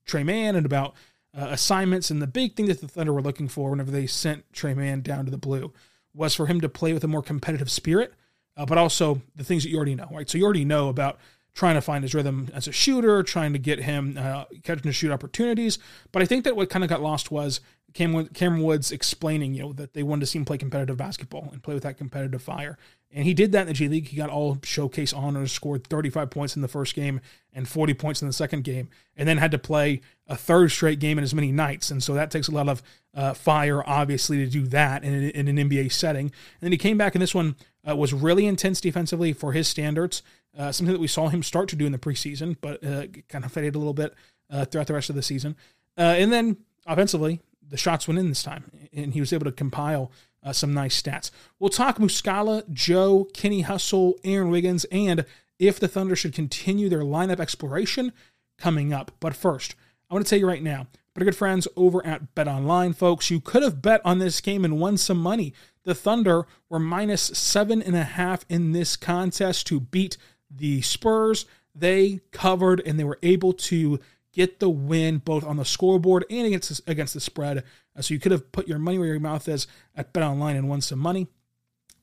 Tre 0.04 0.22
Mann 0.22 0.56
and 0.56 0.66
about 0.66 0.94
uh, 1.36 1.48
assignments. 1.50 2.10
And 2.10 2.22
the 2.22 2.26
big 2.26 2.54
thing 2.54 2.66
that 2.66 2.80
the 2.80 2.88
Thunder 2.88 3.12
were 3.12 3.22
looking 3.22 3.48
for 3.48 3.70
whenever 3.70 3.90
they 3.90 4.06
sent 4.06 4.52
Tre 4.52 4.74
Mann 4.74 5.02
down 5.02 5.24
to 5.24 5.30
the 5.30 5.38
Blue 5.38 5.72
was 6.14 6.34
for 6.34 6.46
him 6.46 6.60
to 6.60 6.68
play 6.68 6.92
with 6.92 7.04
a 7.04 7.08
more 7.08 7.22
competitive 7.22 7.70
spirit, 7.70 8.14
uh, 8.56 8.64
but 8.64 8.78
also 8.78 9.20
the 9.34 9.44
things 9.44 9.62
that 9.62 9.70
you 9.70 9.76
already 9.76 9.94
know, 9.94 10.08
right? 10.10 10.28
So 10.28 10.38
you 10.38 10.44
already 10.44 10.64
know 10.64 10.88
about 10.88 11.18
trying 11.56 11.74
to 11.74 11.80
find 11.80 12.04
his 12.04 12.14
rhythm 12.14 12.48
as 12.52 12.68
a 12.68 12.72
shooter, 12.72 13.22
trying 13.22 13.54
to 13.54 13.58
get 13.58 13.80
him 13.80 14.16
uh, 14.20 14.44
catching 14.62 14.82
to 14.82 14.92
shoot 14.92 15.10
opportunities. 15.10 15.78
But 16.12 16.22
I 16.22 16.26
think 16.26 16.44
that 16.44 16.54
what 16.54 16.68
kind 16.68 16.84
of 16.84 16.90
got 16.90 17.00
lost 17.00 17.30
was 17.30 17.60
Cameron 17.94 18.62
Woods 18.62 18.92
explaining, 18.92 19.54
you 19.54 19.62
know, 19.62 19.72
that 19.72 19.94
they 19.94 20.02
wanted 20.02 20.20
to 20.20 20.26
see 20.26 20.38
him 20.38 20.44
play 20.44 20.58
competitive 20.58 20.98
basketball 20.98 21.48
and 21.50 21.62
play 21.62 21.72
with 21.72 21.82
that 21.84 21.96
competitive 21.96 22.42
fire. 22.42 22.76
And 23.10 23.24
he 23.24 23.32
did 23.32 23.52
that 23.52 23.62
in 23.62 23.66
the 23.68 23.72
G 23.72 23.88
League. 23.88 24.08
He 24.08 24.16
got 24.18 24.28
all 24.28 24.58
showcase 24.62 25.14
honors, 25.14 25.50
scored 25.50 25.86
35 25.86 26.28
points 26.28 26.56
in 26.56 26.62
the 26.62 26.68
first 26.68 26.94
game 26.94 27.22
and 27.54 27.66
40 27.66 27.94
points 27.94 28.20
in 28.20 28.28
the 28.28 28.34
second 28.34 28.64
game, 28.64 28.90
and 29.16 29.26
then 29.26 29.38
had 29.38 29.52
to 29.52 29.58
play 29.58 30.02
a 30.26 30.36
third 30.36 30.70
straight 30.70 30.98
game 30.98 31.16
in 31.16 31.24
as 31.24 31.34
many 31.34 31.50
nights. 31.52 31.90
And 31.90 32.02
so 32.02 32.12
that 32.12 32.30
takes 32.30 32.48
a 32.48 32.52
lot 32.52 32.68
of 32.68 32.82
uh, 33.14 33.32
fire, 33.32 33.82
obviously, 33.88 34.38
to 34.38 34.46
do 34.46 34.66
that 34.66 35.02
in, 35.02 35.30
in, 35.30 35.48
an 35.48 35.56
NBA 35.56 35.90
setting. 35.92 36.26
And 36.26 36.32
then 36.60 36.72
he 36.72 36.78
came 36.78 36.98
back, 36.98 37.14
and 37.14 37.22
this 37.22 37.34
one 37.34 37.56
uh, 37.88 37.96
was 37.96 38.12
really 38.12 38.44
intense 38.46 38.82
defensively 38.82 39.32
for 39.32 39.52
his 39.52 39.68
standards, 39.68 40.22
uh, 40.56 40.72
something 40.72 40.92
that 40.92 41.00
we 41.00 41.06
saw 41.06 41.28
him 41.28 41.42
start 41.42 41.68
to 41.70 41.76
do 41.76 41.86
in 41.86 41.92
the 41.92 41.98
preseason, 41.98 42.56
but 42.60 42.84
uh, 42.84 43.06
kind 43.28 43.44
of 43.44 43.52
faded 43.52 43.74
a 43.74 43.78
little 43.78 43.94
bit 43.94 44.14
uh, 44.50 44.64
throughout 44.64 44.86
the 44.86 44.94
rest 44.94 45.10
of 45.10 45.16
the 45.16 45.22
season. 45.22 45.56
Uh, 45.98 46.14
and 46.18 46.32
then 46.32 46.56
offensively, 46.86 47.40
the 47.68 47.76
shots 47.76 48.06
went 48.06 48.18
in 48.18 48.28
this 48.28 48.42
time, 48.42 48.70
and 48.92 49.14
he 49.14 49.20
was 49.20 49.32
able 49.32 49.44
to 49.44 49.52
compile 49.52 50.10
uh, 50.42 50.52
some 50.52 50.72
nice 50.72 51.00
stats. 51.00 51.30
We'll 51.58 51.70
talk 51.70 51.98
Muscala, 51.98 52.70
Joe, 52.72 53.28
Kenny 53.34 53.62
Hustle, 53.62 54.18
Aaron 54.24 54.50
Wiggins, 54.50 54.84
and 54.92 55.24
if 55.58 55.80
the 55.80 55.88
Thunder 55.88 56.14
should 56.14 56.34
continue 56.34 56.88
their 56.88 57.00
lineup 57.00 57.40
exploration 57.40 58.12
coming 58.58 58.92
up. 58.92 59.10
But 59.20 59.34
first, 59.34 59.74
I 60.08 60.14
want 60.14 60.24
to 60.24 60.30
tell 60.30 60.38
you 60.38 60.46
right 60.46 60.62
now, 60.62 60.86
pretty 61.14 61.24
good 61.26 61.36
friends 61.36 61.66
over 61.76 62.04
at 62.06 62.34
Bet 62.34 62.46
Online, 62.46 62.92
folks. 62.92 63.30
You 63.30 63.40
could 63.40 63.62
have 63.62 63.82
bet 63.82 64.00
on 64.04 64.18
this 64.18 64.40
game 64.40 64.64
and 64.64 64.78
won 64.78 64.96
some 64.96 65.18
money. 65.18 65.52
The 65.84 65.94
Thunder 65.94 66.46
were 66.68 66.78
minus 66.78 67.22
seven 67.22 67.82
and 67.82 67.96
a 67.96 68.04
half 68.04 68.44
in 68.48 68.72
this 68.72 68.96
contest 68.96 69.66
to 69.68 69.80
beat 69.80 70.16
the 70.50 70.82
Spurs. 70.82 71.46
They 71.74 72.20
covered 72.30 72.80
and 72.86 72.98
they 72.98 73.04
were 73.04 73.18
able 73.22 73.52
to 73.52 74.00
get 74.32 74.60
the 74.60 74.68
win 74.68 75.18
both 75.18 75.44
on 75.44 75.56
the 75.56 75.64
scoreboard 75.64 76.24
and 76.30 76.46
against 76.46 76.84
the, 76.84 76.90
against 76.90 77.14
the 77.14 77.20
spread. 77.20 77.64
Uh, 77.96 78.02
so 78.02 78.12
you 78.14 78.20
could 78.20 78.32
have 78.32 78.52
put 78.52 78.68
your 78.68 78.78
money 78.78 78.98
where 78.98 79.08
your 79.08 79.20
mouth 79.20 79.48
is 79.48 79.66
at 79.94 80.12
Bet 80.12 80.22
Online 80.22 80.56
and 80.56 80.68
won 80.68 80.80
some 80.80 80.98
money. 80.98 81.26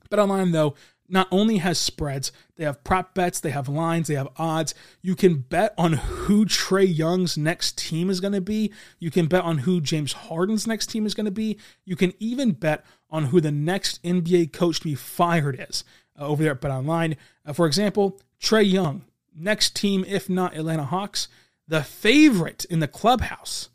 Bet 0.10 0.19
Online 0.19 0.51
though 0.51 0.75
not 1.10 1.27
only 1.32 1.58
has 1.58 1.77
spreads, 1.77 2.32
they 2.56 2.63
have 2.63 2.84
prop 2.84 3.13
bets, 3.13 3.39
they 3.39 3.51
have 3.51 3.67
lines, 3.67 4.08
they 4.08 4.15
have 4.15 4.29
odds. 4.38 4.73
You 5.01 5.15
can 5.15 5.39
bet 5.39 5.73
on 5.77 5.93
who 5.93 6.45
Trae 6.45 6.97
Young's 6.97 7.38
next 7.38 7.77
team 7.77 8.10
is 8.10 8.19
going 8.19 8.34
to 8.34 8.41
be. 8.41 8.71
You 8.99 9.12
can 9.12 9.27
bet 9.27 9.43
on 9.43 9.60
who 9.60 9.82
James 9.82 10.13
Harden's 10.13 10.65
next 10.65 10.88
team 10.88 11.06
is 11.06 11.13
going 11.13 11.25
to 11.25 11.32
be. 11.32 11.60
You 11.86 11.95
can 11.95 12.13
even 12.19 12.51
bet 12.53 12.86
on 13.10 13.25
who 13.25 13.41
the 13.41 13.51
next 13.51 14.01
NBA 14.03 14.53
coach 14.53 14.79
to 14.79 14.86
be 14.86 14.95
fired 14.95 15.63
is 15.69 15.84
uh, 16.19 16.28
over 16.28 16.43
there 16.43 16.54
at 16.54 16.62
Bet 16.62 16.71
Online. 16.71 17.15
Uh, 17.45 17.54
for 17.54 17.65
example, 17.65 18.19
Trae 18.41 18.69
Young, 18.69 19.06
next 19.36 19.76
team, 19.76 20.06
if 20.08 20.30
not 20.30 20.56
Atlanta 20.56 20.86
Hawks, 20.86 21.28
the 21.67 21.84
favorite 21.84 22.65
in 22.65 22.80
the 22.80 22.88
clubhouse, 22.88 23.69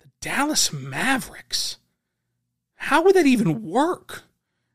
the 0.00 0.08
Dallas 0.20 0.72
Mavericks. 0.72 1.76
How 2.76 3.02
would 3.02 3.16
that 3.16 3.26
even 3.26 3.62
work? 3.62 4.22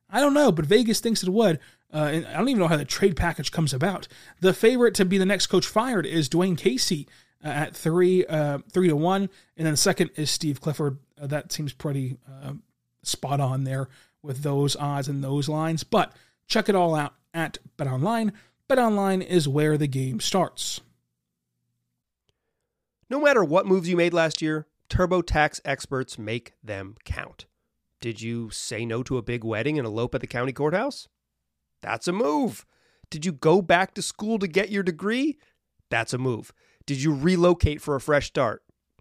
I 0.09 0.19
don't 0.19 0.33
know, 0.33 0.51
but 0.51 0.65
Vegas 0.65 0.99
thinks 0.99 1.23
it 1.23 1.29
would. 1.29 1.59
Uh, 1.93 2.09
and 2.11 2.27
I 2.27 2.33
don't 2.33 2.49
even 2.49 2.59
know 2.59 2.67
how 2.67 2.77
the 2.77 2.85
trade 2.85 3.15
package 3.15 3.51
comes 3.51 3.73
about. 3.73 4.07
The 4.41 4.53
favorite 4.53 4.93
to 4.95 5.05
be 5.05 5.17
the 5.17 5.25
next 5.25 5.47
coach 5.47 5.65
fired 5.65 6.05
is 6.05 6.29
Dwane 6.29 6.57
Casey 6.57 7.07
uh, 7.43 7.47
at 7.49 7.75
three, 7.75 8.25
uh, 8.25 8.59
three 8.71 8.87
to 8.89 8.95
one, 8.95 9.29
and 9.57 9.65
then 9.65 9.75
second 9.75 10.11
is 10.15 10.29
Steve 10.29 10.61
Clifford. 10.61 10.99
Uh, 11.19 11.27
that 11.27 11.51
seems 11.51 11.73
pretty 11.73 12.17
uh, 12.27 12.53
spot 13.03 13.39
on 13.39 13.63
there 13.63 13.89
with 14.21 14.43
those 14.43 14.75
odds 14.75 15.07
and 15.07 15.23
those 15.23 15.49
lines. 15.49 15.83
But 15.83 16.13
check 16.49 16.67
it 16.67 16.75
all 16.75 16.95
out 16.95 17.13
at 17.33 17.59
BetOnline. 17.77 18.33
BetOnline 18.69 19.25
is 19.25 19.47
where 19.47 19.77
the 19.77 19.87
game 19.87 20.19
starts. 20.19 20.81
No 23.09 23.21
matter 23.21 23.43
what 23.43 23.65
moves 23.65 23.87
you 23.87 23.95
made 23.95 24.13
last 24.13 24.41
year, 24.41 24.67
TurboTax 24.89 25.61
experts 25.63 26.19
make 26.19 26.53
them 26.63 26.95
count. 27.05 27.45
Did 28.01 28.21
you 28.21 28.49
say 28.49 28.85
no 28.85 29.03
to 29.03 29.17
a 29.17 29.23
big 29.23 29.43
wedding 29.43 29.77
and 29.77 29.85
elope 29.85 30.15
at 30.15 30.21
the 30.21 30.27
county 30.27 30.53
courthouse? 30.53 31.07
That's 31.81 32.07
a 32.07 32.13
move. 32.13 32.65
Did 33.09 33.25
you 33.25 33.31
go 33.31 33.61
back 33.61 33.93
to 33.95 34.01
school 34.01 34.39
to 34.39 34.47
get 34.47 34.69
your 34.69 34.83
degree? 34.83 35.37
That's 35.89 36.13
a 36.13 36.17
move. 36.17 36.53
Did 36.85 37.01
you 37.01 37.13
relocate 37.13 37.81
for 37.81 37.95
a 37.95 38.01
fresh 38.01 38.27
start? 38.27 38.63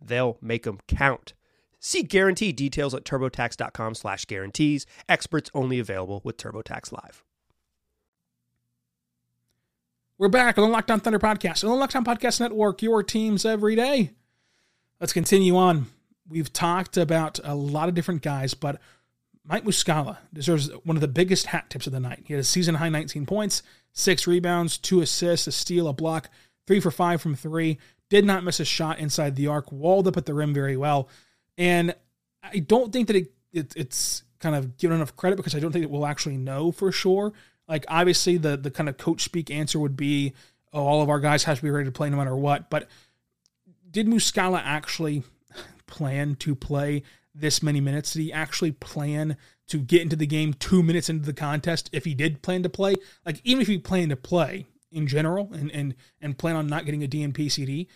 They'll 0.00 0.38
make 0.40 0.64
them 0.64 0.78
count. 0.88 1.34
See 1.78 2.02
guarantee 2.02 2.52
details 2.52 2.94
at 2.94 3.04
turbotax.com 3.04 3.94
slash 3.94 4.26
guarantees. 4.26 4.86
Experts 5.08 5.50
only 5.54 5.78
available 5.78 6.20
with 6.24 6.36
TurboTax 6.36 6.92
Live. 6.92 7.24
We're 10.18 10.28
back 10.28 10.58
on 10.58 10.64
the 10.64 10.70
Locked 10.70 10.90
On 10.90 11.00
Thunder 11.00 11.18
podcast, 11.18 11.64
on 11.64 11.70
the 11.70 11.76
Locked 11.76 11.96
On 11.96 12.04
Podcast 12.04 12.40
Network, 12.40 12.82
your 12.82 13.02
teams 13.02 13.46
every 13.46 13.74
day. 13.74 14.10
Let's 15.00 15.14
continue 15.14 15.56
on. 15.56 15.86
We've 16.28 16.52
talked 16.52 16.98
about 16.98 17.40
a 17.42 17.54
lot 17.54 17.88
of 17.88 17.94
different 17.94 18.20
guys, 18.20 18.52
but 18.52 18.78
Mike 19.44 19.64
Muscala 19.64 20.18
deserves 20.32 20.68
one 20.84 20.96
of 20.96 21.00
the 21.00 21.08
biggest 21.08 21.46
hat 21.46 21.70
tips 21.70 21.86
of 21.86 21.94
the 21.94 22.00
night. 22.00 22.24
He 22.26 22.34
had 22.34 22.40
a 22.40 22.44
season 22.44 22.74
high 22.74 22.90
19 22.90 23.24
points, 23.24 23.62
six 23.94 24.26
rebounds, 24.26 24.76
two 24.76 25.00
assists, 25.00 25.46
a 25.46 25.52
steal, 25.52 25.88
a 25.88 25.94
block, 25.94 26.28
three 26.66 26.80
for 26.80 26.90
five 26.90 27.22
from 27.22 27.34
three. 27.34 27.78
Did 28.10 28.26
not 28.26 28.44
miss 28.44 28.60
a 28.60 28.64
shot 28.64 28.98
inside 28.98 29.36
the 29.36 29.46
arc, 29.46 29.72
walled 29.72 30.06
up 30.06 30.18
at 30.18 30.26
the 30.26 30.34
rim 30.34 30.52
very 30.52 30.76
well. 30.76 31.08
And 31.56 31.94
I 32.42 32.58
don't 32.58 32.92
think 32.92 33.06
that 33.06 33.16
it, 33.16 33.32
it 33.52 33.72
it's 33.76 34.24
kind 34.38 34.54
of 34.54 34.76
given 34.76 34.96
enough 34.96 35.16
credit 35.16 35.36
because 35.36 35.54
I 35.54 35.60
don't 35.60 35.72
think 35.72 35.84
that 35.84 35.90
we'll 35.90 36.06
actually 36.06 36.36
know 36.36 36.72
for 36.72 36.92
sure. 36.92 37.32
Like 37.68 37.84
obviously 37.88 38.36
the 38.36 38.56
the 38.56 38.70
kind 38.70 38.88
of 38.88 38.98
coach 38.98 39.22
speak 39.22 39.50
answer 39.50 39.78
would 39.78 39.96
be, 39.96 40.34
oh, 40.72 40.84
all 40.84 41.02
of 41.02 41.08
our 41.08 41.20
guys 41.20 41.44
have 41.44 41.58
to 41.58 41.62
be 41.62 41.70
ready 41.70 41.86
to 41.86 41.92
play 41.92 42.10
no 42.10 42.16
matter 42.16 42.36
what. 42.36 42.68
But 42.68 42.88
did 43.90 44.06
Muscala 44.06 44.60
actually 44.64 45.22
plan 45.86 46.36
to 46.36 46.54
play 46.54 47.02
this 47.34 47.62
many 47.62 47.80
minutes? 47.80 48.12
Did 48.12 48.22
he 48.22 48.32
actually 48.32 48.72
plan 48.72 49.36
to 49.68 49.78
get 49.78 50.02
into 50.02 50.16
the 50.16 50.26
game 50.26 50.54
two 50.54 50.82
minutes 50.82 51.08
into 51.08 51.26
the 51.26 51.32
contest 51.32 51.90
if 51.92 52.04
he 52.04 52.14
did 52.14 52.42
plan 52.42 52.62
to 52.62 52.68
play? 52.68 52.94
Like, 53.24 53.40
even 53.44 53.62
if 53.62 53.68
he 53.68 53.78
planned 53.78 54.10
to 54.10 54.16
play 54.16 54.66
in 54.92 55.06
general 55.06 55.50
and, 55.52 55.70
and, 55.70 55.94
and 56.20 56.38
plan 56.38 56.56
on 56.56 56.66
not 56.66 56.84
getting 56.84 57.04
a 57.04 57.08
DNP 57.08 57.50
CD, 57.50 57.88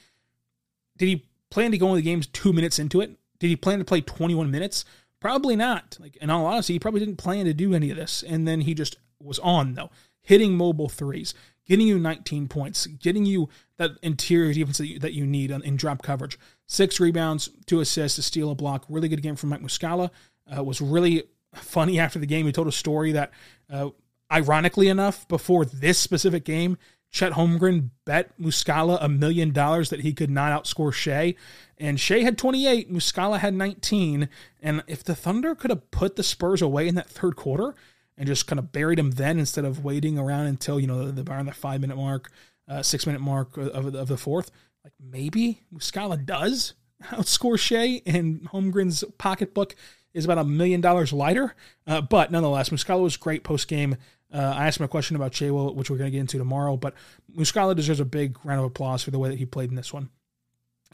did 0.97 1.07
he 1.07 1.27
plan 1.51 1.71
to 1.71 1.79
go 1.79 1.89
into 1.89 1.97
the 1.97 2.03
games 2.03 2.27
two 2.27 2.53
minutes 2.53 2.79
into 2.79 3.01
it? 3.01 3.17
Did 3.39 3.49
he 3.49 3.57
plan 3.57 3.79
to 3.79 3.85
play 3.85 4.01
21 4.01 4.51
minutes? 4.51 4.85
Probably 5.21 5.57
not. 5.57 5.97
Like, 6.01 6.17
in 6.17 6.31
all 6.31 6.47
honesty, 6.47 6.75
he 6.75 6.79
probably 6.79 7.01
didn't 7.01 7.17
plan 7.17 7.47
to 7.47 7.55
do 7.55 7.75
any 7.75 7.91
of 7.91 7.97
this. 7.97 8.23
And 8.23 8.47
then 8.47 8.63
he 8.63 8.75
just 8.75 8.97
was 9.21 9.39
on, 9.39 9.75
though, 9.75 9.91
hitting 10.21 10.57
mobile 10.57 10.89
threes, 10.89 11.35
getting 11.67 11.87
you 11.87 11.99
19 11.99 12.49
points, 12.49 12.87
getting 12.87 13.25
you 13.25 13.49
that 13.77 13.93
interior 14.03 14.53
defense 14.53 14.79
that 14.79 14.87
you, 14.87 14.99
that 14.99 15.15
you 15.15 15.27
need 15.27 15.51
in 15.51 15.77
drop 15.77 16.03
coverage. 16.03 16.39
Six 16.67 17.01
rebounds, 17.01 17.49
two 17.67 17.81
assists, 17.81 18.19
a 18.19 18.23
steal, 18.23 18.51
a 18.51 18.55
block. 18.55 18.85
Really 18.89 19.09
good 19.09 19.23
game 19.23 19.37
from 19.37 19.51
Mike 19.51 19.63
Muscala. 19.63 20.11
Uh, 20.55 20.63
was 20.63 20.81
really 20.81 21.25
funny 21.55 21.99
after 21.99 22.19
the 22.19 22.27
game. 22.27 22.47
He 22.47 22.53
told 22.53 22.69
a 22.69 22.73
story 22.73 23.13
that, 23.13 23.33
uh, 23.71 23.91
ironically 24.31 24.89
enough, 24.89 25.27
before 25.29 25.65
this 25.65 25.99
specific 25.99 26.45
game, 26.45 26.79
Chet 27.11 27.33
Holmgren 27.33 27.91
bet 28.05 28.37
Muscala 28.41 28.99
a 29.01 29.09
million 29.09 29.53
dollars 29.53 29.91
that 29.91 30.01
he 30.01 30.13
could 30.13 30.31
not 30.31 30.51
outscore 30.53 30.93
Shai. 30.93 31.37
And 31.79 32.01
Shai 32.01 32.21
had 32.21 32.37
28, 32.37 32.93
Muscala 32.93 33.39
had 33.39 33.55
19. 33.55 34.29
And 34.61 34.83
if 34.89 35.05
the 35.05 35.15
Thunder 35.15 35.55
could 35.55 35.71
have 35.71 35.91
put 35.93 36.17
the 36.17 36.25
Spurs 36.25 36.61
away 36.61 36.89
in 36.89 36.97
that 36.97 37.09
third 37.09 37.37
quarter, 37.37 37.75
and 38.17 38.27
just 38.27 38.47
kind 38.47 38.59
of 38.59 38.73
buried 38.73 38.99
him 38.99 39.13
then 39.13 39.39
instead 39.39 39.65
of 39.65 39.85
waiting 39.85 40.19
around 40.19 40.47
until 40.47 40.79
you 40.79 40.87
know 40.87 41.07
the, 41.07 41.23
the 41.23 41.33
around 41.33 41.47
the 41.47 41.53
five 41.53 41.81
minute 41.81 41.97
mark, 41.97 42.31
uh, 42.69 42.83
six 42.83 43.07
minute 43.07 43.21
mark 43.21 43.57
of, 43.57 43.95
of 43.95 44.09
the 44.09 44.17
fourth. 44.17 44.51
Like 44.83 44.93
maybe 45.01 45.63
Muscala 45.75 46.25
does 46.25 46.75
outscore 47.05 47.59
Shai, 47.59 48.03
and 48.07 48.49
Holmgren's 48.51 49.05
pocketbook 49.19 49.75
is 50.15 50.25
about 50.25 50.39
a 50.39 50.45
million 50.45 50.81
dollars 50.81 51.13
lighter. 51.13 51.55
Uh, 51.87 52.01
but 52.01 52.31
nonetheless, 52.31 52.71
Muscala 52.71 53.03
was 53.03 53.17
great 53.17 53.45
post 53.45 53.69
game. 53.69 53.97
Uh, 54.33 54.55
I 54.57 54.67
asked 54.67 54.81
him 54.81 54.85
a 54.85 54.89
question 54.89 55.17
about 55.17 55.35
Shai, 55.35 55.51
which 55.51 55.91
we're 55.91 55.99
going 55.99 56.11
to 56.11 56.13
get 56.13 56.21
into 56.21 56.39
tomorrow. 56.39 56.77
But 56.77 56.95
Muscala 57.37 57.77
deserves 57.77 58.01
a 58.01 58.05
big 58.05 58.39
round 58.45 58.61
of 58.61 58.67
applause 58.67 59.03
for 59.03 59.11
the 59.11 59.19
way 59.19 59.29
that 59.29 59.39
he 59.39 59.47
played 59.47 59.71
in 59.71 59.77
this 59.77 59.93
one. 59.93 60.09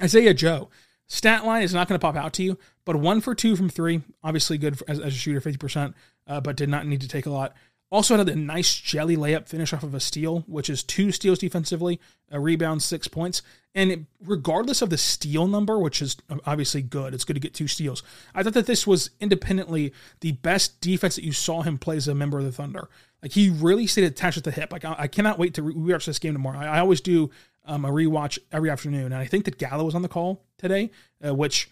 Isaiah 0.03 0.35
Joe, 0.35 0.71
stat 1.07 1.45
line 1.47 1.63
is 1.63 1.75
not 1.75 1.89
going 1.89 1.99
to 1.99 2.05
pop 2.05 2.17
out 2.17 2.33
to 2.35 2.43
you, 2.43 2.59
but 2.85 2.97
one 2.97 3.21
for 3.21 3.35
two 3.35 3.57
from 3.57 3.69
three, 3.69 4.03
obviously 4.25 4.59
good 4.59 4.79
for, 4.79 4.89
as, 4.91 4.99
as, 4.99 5.15
a 5.15 5.17
shooter, 5.17 5.41
50%, 5.41 5.95
uh, 6.27 6.41
but 6.41 6.57
did 6.57 6.69
not 6.69 6.87
need 6.87 7.01
to 7.03 7.09
take 7.09 7.27
a 7.27 7.31
lot. 7.31 7.55
Also 7.91 8.17
had 8.17 8.29
a 8.29 8.37
nice 8.37 8.77
jelly 8.77 9.17
layup 9.17 9.49
finish 9.49 9.73
off 9.73 9.83
of 9.83 9.95
a 9.95 10.01
steal, 10.01 10.45
which 10.47 10.71
is 10.71 10.85
two 10.85 11.11
steals 11.11 11.41
defensively, 11.41 11.99
a 12.31 12.39
rebound, 12.39 12.83
six 12.83 13.09
points. 13.09 13.43
And 13.75 13.91
it, 13.91 14.01
regardless 14.25 14.81
of 14.81 14.91
the 14.91 14.99
steal 14.99 15.49
number, 15.49 15.79
which 15.79 16.01
is 16.01 16.17
obviously 16.47 16.83
good, 16.83 17.15
it's 17.15 17.25
good 17.25 17.35
to 17.35 17.41
get 17.41 17.55
two 17.55 17.67
steals. 17.67 18.03
I 18.35 18.43
thought 18.43 18.55
that 18.55 18.67
this 18.67 18.87
was 18.87 19.11
independently 19.21 19.93
the 20.21 20.33
best 20.33 20.81
defense 20.81 21.17
that 21.17 21.25
you 21.25 21.33
saw 21.33 21.63
him 21.63 21.79
play 21.79 21.97
as 21.97 22.07
a 22.07 22.15
member 22.15 22.39
of 22.39 22.45
the 22.45 22.53
Thunder. 22.53 22.89
Like 23.23 23.33
he 23.33 23.51
really 23.51 23.87
stayed 23.87 24.05
attached 24.05 24.39
at 24.39 24.45
the 24.45 24.51
hip. 24.53 24.73
Like 24.73 24.85
I, 24.85 24.95
I 24.99 25.07
cannot 25.09 25.39
wait 25.39 25.55
to 25.55 25.63
rewatch 25.63 26.07
this 26.07 26.19
game 26.21 26.33
tomorrow. 26.33 26.59
I, 26.59 26.67
I 26.67 26.79
always 26.81 27.01
do 27.01 27.31
um, 27.65 27.85
a 27.85 27.91
rewatch 27.91 28.39
every 28.53 28.71
afternoon, 28.71 29.07
and 29.07 29.17
I 29.17 29.27
think 29.27 29.45
that 29.45 29.59
Gallo 29.59 29.85
was 29.85 29.95
on 29.95 30.03
the 30.03 30.09
call 30.09 30.45
today, 30.59 30.91
uh, 31.27 31.35
which 31.35 31.71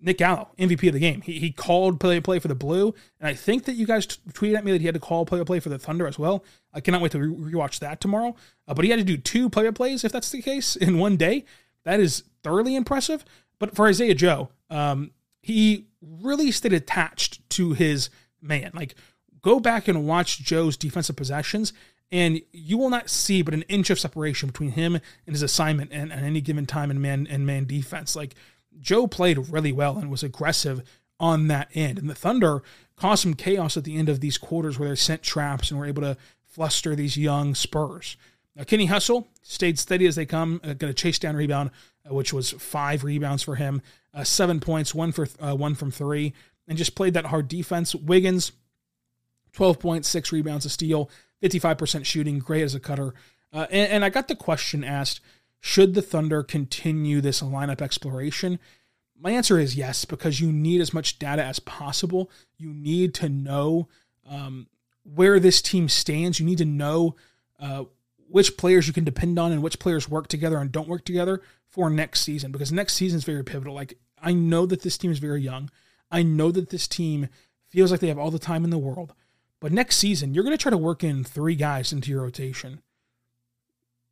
Nick 0.00 0.18
Gallo, 0.18 0.48
MVP 0.58 0.86
of 0.88 0.94
the 0.94 1.00
game. 1.00 1.22
He, 1.22 1.40
he 1.40 1.50
called 1.50 1.98
play 1.98 2.20
play 2.20 2.38
for 2.38 2.48
the 2.48 2.54
Blue, 2.54 2.94
and 3.20 3.28
I 3.28 3.34
think 3.34 3.64
that 3.64 3.74
you 3.74 3.86
guys 3.86 4.06
t- 4.06 4.16
tweeted 4.32 4.56
at 4.56 4.64
me 4.64 4.72
that 4.72 4.80
he 4.80 4.86
had 4.86 4.94
to 4.94 5.00
call 5.00 5.26
play 5.26 5.42
play 5.44 5.60
for 5.60 5.68
the 5.68 5.78
Thunder 5.78 6.06
as 6.06 6.18
well. 6.18 6.44
I 6.72 6.80
cannot 6.80 7.00
wait 7.00 7.12
to 7.12 7.18
re- 7.18 7.52
rewatch 7.52 7.80
that 7.80 8.00
tomorrow. 8.00 8.36
Uh, 8.66 8.74
but 8.74 8.84
he 8.84 8.90
had 8.90 9.00
to 9.00 9.04
do 9.04 9.16
two 9.16 9.48
play 9.50 9.70
plays 9.72 10.04
if 10.04 10.12
that's 10.12 10.30
the 10.30 10.42
case 10.42 10.76
in 10.76 10.98
one 10.98 11.16
day. 11.16 11.44
That 11.84 12.00
is 12.00 12.24
thoroughly 12.42 12.76
impressive. 12.76 13.24
But 13.58 13.74
for 13.74 13.88
Isaiah 13.88 14.14
Joe, 14.14 14.50
um, 14.70 15.10
he 15.42 15.86
really 16.00 16.50
stayed 16.50 16.72
attached 16.72 17.48
to 17.50 17.72
his 17.72 18.10
man. 18.40 18.70
Like 18.74 18.94
go 19.42 19.58
back 19.58 19.88
and 19.88 20.06
watch 20.06 20.40
Joe's 20.40 20.76
defensive 20.76 21.16
possessions, 21.16 21.72
and 22.12 22.40
you 22.52 22.78
will 22.78 22.90
not 22.90 23.10
see 23.10 23.42
but 23.42 23.54
an 23.54 23.62
inch 23.62 23.90
of 23.90 23.98
separation 23.98 24.48
between 24.48 24.72
him 24.72 24.94
and 24.94 25.34
his 25.34 25.42
assignment 25.42 25.92
and 25.92 26.12
at 26.12 26.22
any 26.22 26.40
given 26.40 26.66
time 26.66 26.90
in 26.90 27.00
man 27.00 27.26
and 27.28 27.46
man 27.46 27.66
defense. 27.66 28.14
Like 28.14 28.34
Joe 28.80 29.06
played 29.06 29.50
really 29.50 29.72
well 29.72 29.98
and 29.98 30.10
was 30.10 30.22
aggressive 30.22 30.82
on 31.20 31.48
that 31.48 31.68
end. 31.74 31.98
And 31.98 32.08
the 32.08 32.14
Thunder 32.14 32.62
caused 32.96 33.22
some 33.22 33.34
chaos 33.34 33.76
at 33.76 33.84
the 33.84 33.96
end 33.96 34.08
of 34.08 34.20
these 34.20 34.38
quarters 34.38 34.78
where 34.78 34.88
they 34.88 34.96
sent 34.96 35.22
traps 35.22 35.70
and 35.70 35.78
were 35.78 35.86
able 35.86 36.02
to 36.02 36.16
fluster 36.44 36.94
these 36.94 37.16
young 37.16 37.54
Spurs. 37.54 38.16
Now, 38.56 38.64
Kenny 38.64 38.86
Hustle 38.86 39.28
stayed 39.42 39.78
steady 39.78 40.06
as 40.06 40.16
they 40.16 40.26
come, 40.26 40.60
uh, 40.64 40.74
going 40.74 40.92
to 40.92 40.94
chase 40.94 41.18
down 41.18 41.36
rebound, 41.36 41.70
uh, 42.08 42.14
which 42.14 42.32
was 42.32 42.50
five 42.50 43.04
rebounds 43.04 43.42
for 43.42 43.54
him, 43.54 43.82
uh, 44.12 44.24
seven 44.24 44.58
points, 44.58 44.94
one 44.94 45.12
for 45.12 45.28
uh, 45.38 45.54
one 45.54 45.74
from 45.76 45.92
three, 45.92 46.32
and 46.66 46.76
just 46.76 46.96
played 46.96 47.14
that 47.14 47.26
hard 47.26 47.46
defense. 47.46 47.94
Wiggins, 47.94 48.52
twelve 49.52 49.78
points, 49.78 50.08
six 50.08 50.32
rebounds, 50.32 50.64
a 50.64 50.70
steal, 50.70 51.08
fifty-five 51.40 51.78
percent 51.78 52.04
shooting, 52.06 52.40
great 52.40 52.62
as 52.62 52.74
a 52.74 52.80
cutter. 52.80 53.14
Uh, 53.52 53.66
and, 53.70 53.92
and 53.92 54.04
I 54.04 54.08
got 54.10 54.26
the 54.26 54.34
question 54.34 54.82
asked 54.82 55.20
should 55.60 55.94
the 55.94 56.02
Thunder 56.02 56.42
continue 56.42 57.20
this 57.20 57.42
lineup 57.42 57.82
exploration? 57.82 58.58
My 59.20 59.32
answer 59.32 59.58
is 59.58 59.74
yes, 59.74 60.04
because 60.04 60.40
you 60.40 60.52
need 60.52 60.80
as 60.80 60.94
much 60.94 61.18
data 61.18 61.42
as 61.42 61.58
possible. 61.58 62.30
You 62.56 62.72
need 62.72 63.14
to 63.14 63.28
know 63.28 63.88
um, 64.28 64.68
where 65.02 65.40
this 65.40 65.60
team 65.60 65.88
stands. 65.88 66.38
You 66.38 66.46
need 66.46 66.58
to 66.58 66.64
know 66.64 67.16
uh, 67.58 67.84
which 68.28 68.56
players 68.56 68.86
you 68.86 68.92
can 68.92 69.04
depend 69.04 69.38
on 69.38 69.50
and 69.50 69.62
which 69.62 69.80
players 69.80 70.08
work 70.08 70.28
together 70.28 70.58
and 70.58 70.70
don't 70.70 70.88
work 70.88 71.04
together 71.04 71.42
for 71.66 71.90
next 71.90 72.20
season, 72.20 72.52
because 72.52 72.72
next 72.72 72.94
season 72.94 73.18
is 73.18 73.24
very 73.24 73.44
pivotal. 73.44 73.74
Like, 73.74 73.98
I 74.22 74.32
know 74.32 74.66
that 74.66 74.82
this 74.82 74.96
team 74.96 75.10
is 75.10 75.18
very 75.18 75.42
young. 75.42 75.70
I 76.10 76.22
know 76.22 76.50
that 76.52 76.70
this 76.70 76.88
team 76.88 77.28
feels 77.68 77.90
like 77.90 78.00
they 78.00 78.08
have 78.08 78.18
all 78.18 78.30
the 78.30 78.38
time 78.38 78.64
in 78.64 78.70
the 78.70 78.78
world. 78.78 79.12
But 79.60 79.72
next 79.72 79.96
season, 79.96 80.32
you're 80.32 80.44
going 80.44 80.56
to 80.56 80.62
try 80.62 80.70
to 80.70 80.78
work 80.78 81.02
in 81.02 81.24
three 81.24 81.56
guys 81.56 81.92
into 81.92 82.10
your 82.10 82.22
rotation 82.22 82.80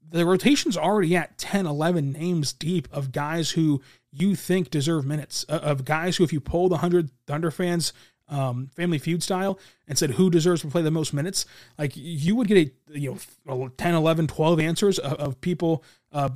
the 0.09 0.27
rotation's 0.27 0.77
already 0.77 1.16
at 1.16 1.38
10, 1.38 1.66
11 1.66 2.12
names 2.12 2.53
deep 2.53 2.88
of 2.92 3.12
guys 3.12 3.53
who 3.53 3.83
you 4.12 4.35
think 4.35 4.71
deserve 4.71 5.05
minutes, 5.05 5.45
uh, 5.49 5.61
of 5.62 5.85
guys 5.85 6.16
who, 6.16 6.25
if 6.25 6.33
you 6.33 6.40
polled 6.40 6.71
100 6.71 7.11
Thunder 7.27 7.51
fans, 7.51 7.92
um, 8.29 8.71
Family 8.75 8.99
Feud 8.99 9.23
style, 9.23 9.59
and 9.87 9.97
said 9.97 10.12
who 10.12 10.31
deserves 10.31 10.62
to 10.62 10.69
play 10.69 10.83
the 10.83 10.90
most 10.90 11.12
minutes, 11.12 11.47
like 11.79 11.92
you 11.95 12.35
would 12.35 12.49
get 12.49 12.69
a 12.69 12.99
you 12.99 13.19
know 13.45 13.69
10, 13.69 13.95
11, 13.95 14.27
12 14.27 14.61
answers 14.61 14.99
of, 14.99 15.12
of 15.14 15.40
people 15.40 15.85
uh, 16.12 16.31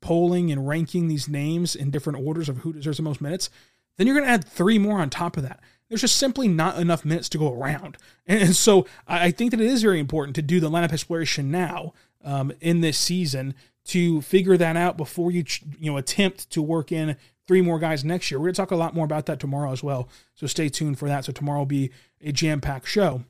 polling 0.00 0.52
and 0.52 0.68
ranking 0.68 1.08
these 1.08 1.28
names 1.28 1.74
in 1.74 1.90
different 1.90 2.24
orders 2.24 2.48
of 2.48 2.58
who 2.58 2.72
deserves 2.72 2.98
the 2.98 3.02
most 3.02 3.20
minutes. 3.20 3.50
Then 3.96 4.06
you're 4.06 4.16
going 4.16 4.26
to 4.26 4.32
add 4.32 4.44
three 4.44 4.78
more 4.78 5.00
on 5.00 5.10
top 5.10 5.36
of 5.36 5.42
that. 5.42 5.60
There's 5.88 6.00
just 6.00 6.16
simply 6.16 6.48
not 6.48 6.78
enough 6.78 7.04
minutes 7.04 7.28
to 7.30 7.38
go 7.38 7.52
around. 7.52 7.98
And 8.26 8.54
so 8.54 8.86
I 9.08 9.32
think 9.32 9.50
that 9.50 9.60
it 9.60 9.66
is 9.66 9.82
very 9.82 9.98
important 9.98 10.36
to 10.36 10.42
do 10.42 10.60
the 10.60 10.70
lineup 10.70 10.92
exploration 10.92 11.50
now 11.50 11.92
um, 12.24 12.52
in 12.60 12.80
this 12.80 12.98
season 12.98 13.54
to 13.84 14.20
figure 14.22 14.56
that 14.56 14.76
out 14.76 14.96
before 14.96 15.30
you 15.30 15.44
you 15.78 15.90
know 15.90 15.96
attempt 15.96 16.50
to 16.50 16.62
work 16.62 16.92
in 16.92 17.16
three 17.46 17.62
more 17.62 17.78
guys 17.78 18.04
next 18.04 18.30
year. 18.30 18.38
We're 18.38 18.46
going 18.46 18.54
to 18.54 18.60
talk 18.62 18.70
a 18.70 18.76
lot 18.76 18.94
more 18.94 19.04
about 19.04 19.26
that 19.26 19.40
tomorrow 19.40 19.72
as 19.72 19.82
well. 19.82 20.08
So 20.34 20.46
stay 20.46 20.68
tuned 20.68 20.98
for 20.98 21.08
that. 21.08 21.24
So 21.24 21.32
tomorrow 21.32 21.60
will 21.60 21.66
be 21.66 21.90
a 22.20 22.32
jam 22.32 22.60
packed 22.60 22.86
show. 22.86 23.24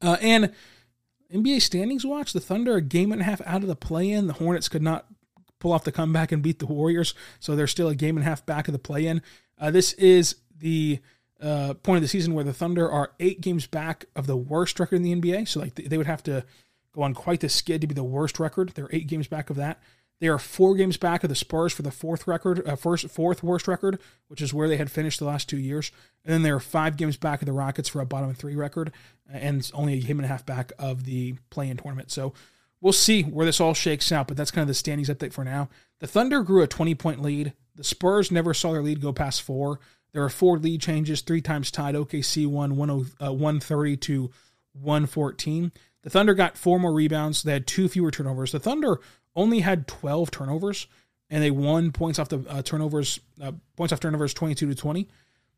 Uh, 0.00 0.16
and 0.20 0.52
NBA 1.32 1.60
standings 1.60 2.06
watch 2.06 2.32
the 2.32 2.40
Thunder 2.40 2.76
a 2.76 2.80
game 2.80 3.12
and 3.12 3.20
a 3.20 3.24
half 3.24 3.42
out 3.44 3.62
of 3.62 3.68
the 3.68 3.76
play 3.76 4.10
in. 4.10 4.26
The 4.26 4.34
Hornets 4.34 4.68
could 4.68 4.82
not 4.82 5.06
pull 5.58 5.72
off 5.72 5.84
the 5.84 5.92
comeback 5.92 6.32
and 6.32 6.42
beat 6.42 6.60
the 6.60 6.66
Warriors, 6.66 7.14
so 7.40 7.54
they're 7.54 7.66
still 7.66 7.88
a 7.88 7.94
game 7.94 8.16
and 8.16 8.24
a 8.24 8.28
half 8.28 8.46
back 8.46 8.68
of 8.68 8.72
the 8.72 8.78
play 8.78 9.06
in. 9.06 9.20
Uh, 9.58 9.70
this 9.70 9.92
is 9.94 10.36
the 10.56 11.00
uh, 11.40 11.74
point 11.82 11.98
of 11.98 12.02
the 12.02 12.08
season 12.08 12.34
where 12.34 12.44
the 12.44 12.52
Thunder 12.52 12.90
are 12.90 13.12
eight 13.20 13.40
games 13.40 13.66
back 13.66 14.06
of 14.16 14.26
the 14.26 14.36
worst 14.36 14.80
record 14.80 14.96
in 14.96 15.02
the 15.02 15.14
NBA. 15.14 15.48
So 15.48 15.60
like 15.60 15.74
they 15.74 15.98
would 15.98 16.06
have 16.06 16.22
to 16.24 16.44
go 16.98 17.04
on 17.04 17.14
quite 17.14 17.40
the 17.40 17.48
skid 17.48 17.80
to 17.80 17.86
be 17.86 17.94
the 17.94 18.02
worst 18.02 18.40
record. 18.40 18.70
They're 18.70 18.88
eight 18.92 19.06
games 19.06 19.28
back 19.28 19.50
of 19.50 19.56
that. 19.56 19.80
They 20.20 20.26
are 20.26 20.38
four 20.38 20.74
games 20.74 20.96
back 20.96 21.22
of 21.22 21.30
the 21.30 21.36
Spurs 21.36 21.72
for 21.72 21.82
the 21.82 21.92
fourth 21.92 22.26
record, 22.26 22.66
uh, 22.66 22.74
first 22.74 23.08
fourth 23.08 23.44
worst 23.44 23.68
record, 23.68 24.00
which 24.26 24.42
is 24.42 24.52
where 24.52 24.68
they 24.68 24.76
had 24.76 24.90
finished 24.90 25.20
the 25.20 25.24
last 25.24 25.48
two 25.48 25.58
years. 25.58 25.92
And 26.24 26.34
then 26.34 26.42
they're 26.42 26.58
five 26.58 26.96
games 26.96 27.16
back 27.16 27.40
of 27.40 27.46
the 27.46 27.52
Rockets 27.52 27.88
for 27.88 28.00
a 28.00 28.06
bottom 28.06 28.34
three 28.34 28.56
record, 28.56 28.90
and 29.30 29.70
only 29.74 29.94
a 29.94 30.00
game 30.00 30.18
and 30.18 30.24
a 30.24 30.28
half 30.28 30.44
back 30.44 30.72
of 30.76 31.04
the 31.04 31.36
play-in 31.50 31.76
tournament. 31.76 32.10
So 32.10 32.34
we'll 32.80 32.92
see 32.92 33.22
where 33.22 33.46
this 33.46 33.60
all 33.60 33.74
shakes 33.74 34.10
out. 34.10 34.26
But 34.26 34.36
that's 34.36 34.50
kind 34.50 34.62
of 34.62 34.68
the 34.68 34.74
standings 34.74 35.08
update 35.08 35.32
for 35.32 35.44
now. 35.44 35.68
The 36.00 36.08
Thunder 36.08 36.42
grew 36.42 36.62
a 36.62 36.66
20 36.66 36.96
point 36.96 37.22
lead. 37.22 37.52
The 37.76 37.84
Spurs 37.84 38.32
never 38.32 38.52
saw 38.52 38.72
their 38.72 38.82
lead 38.82 39.00
go 39.00 39.12
past 39.12 39.42
four. 39.42 39.78
There 40.12 40.24
are 40.24 40.30
four 40.30 40.58
lead 40.58 40.80
changes, 40.80 41.20
three 41.20 41.42
times 41.42 41.70
tied. 41.70 41.94
OKC 41.94 42.44
won 42.48 42.74
130 42.76 43.92
uh, 43.92 43.96
to 44.00 44.30
114. 44.72 45.70
The 46.02 46.10
Thunder 46.10 46.34
got 46.34 46.56
four 46.56 46.78
more 46.78 46.92
rebounds. 46.92 47.42
They 47.42 47.52
had 47.52 47.66
two 47.66 47.88
fewer 47.88 48.10
turnovers. 48.10 48.52
The 48.52 48.60
Thunder 48.60 49.00
only 49.34 49.60
had 49.60 49.88
12 49.88 50.30
turnovers, 50.30 50.86
and 51.28 51.42
they 51.42 51.50
won 51.50 51.92
points 51.92 52.18
off 52.18 52.28
the 52.28 52.44
uh, 52.48 52.62
turnovers, 52.62 53.20
uh, 53.40 53.52
points 53.76 53.92
off 53.92 54.00
turnovers 54.00 54.32
22 54.34 54.68
to 54.68 54.74
20. 54.74 55.08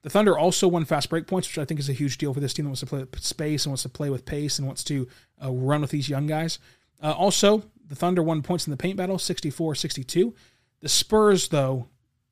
The 0.02 0.10
Thunder 0.10 0.38
also 0.38 0.66
won 0.66 0.86
fast 0.86 1.10
break 1.10 1.26
points, 1.26 1.48
which 1.48 1.58
I 1.58 1.66
think 1.66 1.78
is 1.78 1.90
a 1.90 1.94
huge 1.94 2.16
deal 2.16 2.32
for 2.32 2.40
this 2.40 2.54
team 2.54 2.64
that 2.64 2.70
wants 2.70 2.80
to 2.80 2.86
play 2.86 3.00
with 3.00 3.22
space 3.22 3.64
and 3.64 3.70
wants 3.70 3.82
to 3.82 3.90
play 3.90 4.08
with 4.08 4.24
pace 4.24 4.58
and 4.58 4.66
wants 4.66 4.82
to 4.84 5.06
uh, 5.42 5.50
run 5.50 5.82
with 5.82 5.90
these 5.90 6.08
young 6.08 6.26
guys. 6.26 6.58
Uh, 7.02 7.12
also, 7.12 7.64
the 7.86 7.94
Thunder 7.94 8.22
won 8.22 8.42
points 8.42 8.66
in 8.66 8.70
the 8.70 8.76
paint 8.76 8.96
battle 8.96 9.18
64 9.18 9.74
62. 9.74 10.34
The 10.80 10.88
Spurs, 10.88 11.48
though, 11.48 11.88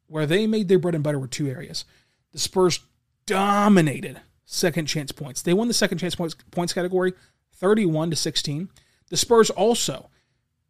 where 0.06 0.24
they 0.24 0.46
made 0.46 0.68
their 0.68 0.78
bread 0.78 0.94
and 0.94 1.04
butter 1.04 1.18
were 1.18 1.26
two 1.26 1.48
areas. 1.48 1.84
The 2.32 2.38
Spurs 2.38 2.80
dominated 3.26 4.20
second 4.46 4.86
chance 4.86 5.12
points. 5.12 5.42
They 5.42 5.52
won 5.52 5.68
the 5.68 5.74
second 5.74 5.98
chance 5.98 6.14
points, 6.14 6.34
points 6.50 6.72
category 6.72 7.12
31 7.58 8.10
to 8.10 8.16
16. 8.16 8.68
The 9.08 9.16
Spurs 9.16 9.50
also 9.50 10.10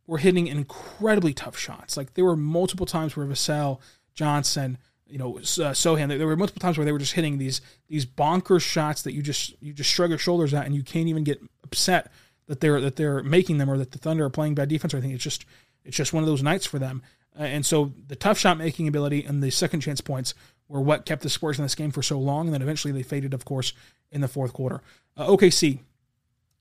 were 0.06 0.18
hitting 0.18 0.46
incredibly 0.46 1.34
tough 1.34 1.56
shots. 1.56 1.96
Like 1.96 2.14
there 2.14 2.24
were 2.24 2.36
multiple 2.36 2.86
times 2.86 3.16
where 3.16 3.26
Vassell, 3.26 3.80
Johnson, 4.14 4.78
you 5.06 5.18
know, 5.18 5.38
uh, 5.38 5.72
Sochan, 5.72 6.08
there 6.08 6.26
were 6.26 6.36
multiple 6.36 6.60
times 6.60 6.78
where 6.78 6.84
they 6.84 6.92
were 6.92 6.98
just 6.98 7.12
hitting 7.12 7.38
these 7.38 7.60
these 7.88 8.04
bonkers 8.04 8.62
shots 8.62 9.02
that 9.02 9.12
you 9.12 9.22
just 9.22 9.54
you 9.60 9.72
just 9.72 9.90
shrug 9.90 10.10
your 10.10 10.18
shoulders 10.18 10.52
at 10.52 10.66
and 10.66 10.74
you 10.74 10.82
can't 10.82 11.08
even 11.08 11.24
get 11.24 11.40
upset 11.64 12.10
that 12.46 12.60
they're 12.60 12.80
that 12.80 12.96
they're 12.96 13.22
making 13.22 13.58
them 13.58 13.70
or 13.70 13.78
that 13.78 13.92
the 13.92 13.98
Thunder 13.98 14.24
are 14.24 14.30
playing 14.30 14.54
bad 14.54 14.68
defense 14.68 14.92
or 14.92 14.98
anything. 14.98 15.14
It's 15.14 15.24
just 15.24 15.44
it's 15.84 15.96
just 15.96 16.12
one 16.12 16.22
of 16.22 16.28
those 16.28 16.42
nights 16.42 16.66
for 16.66 16.78
them. 16.78 17.02
Uh, 17.38 17.44
and 17.44 17.64
so 17.64 17.92
the 18.06 18.16
tough 18.16 18.38
shot 18.38 18.58
making 18.58 18.88
ability 18.88 19.24
and 19.24 19.42
the 19.42 19.50
second 19.50 19.80
chance 19.80 20.00
points 20.00 20.34
were 20.68 20.80
what 20.80 21.06
kept 21.06 21.22
the 21.22 21.30
Spurs 21.30 21.58
in 21.58 21.64
this 21.64 21.74
game 21.74 21.90
for 21.90 22.02
so 22.02 22.18
long. 22.18 22.46
And 22.46 22.54
then 22.54 22.62
eventually 22.62 22.92
they 22.92 23.02
faded, 23.02 23.32
of 23.32 23.44
course, 23.44 23.72
in 24.10 24.20
the 24.20 24.28
fourth 24.28 24.52
quarter. 24.52 24.82
Uh, 25.16 25.26
OKC 25.28 25.80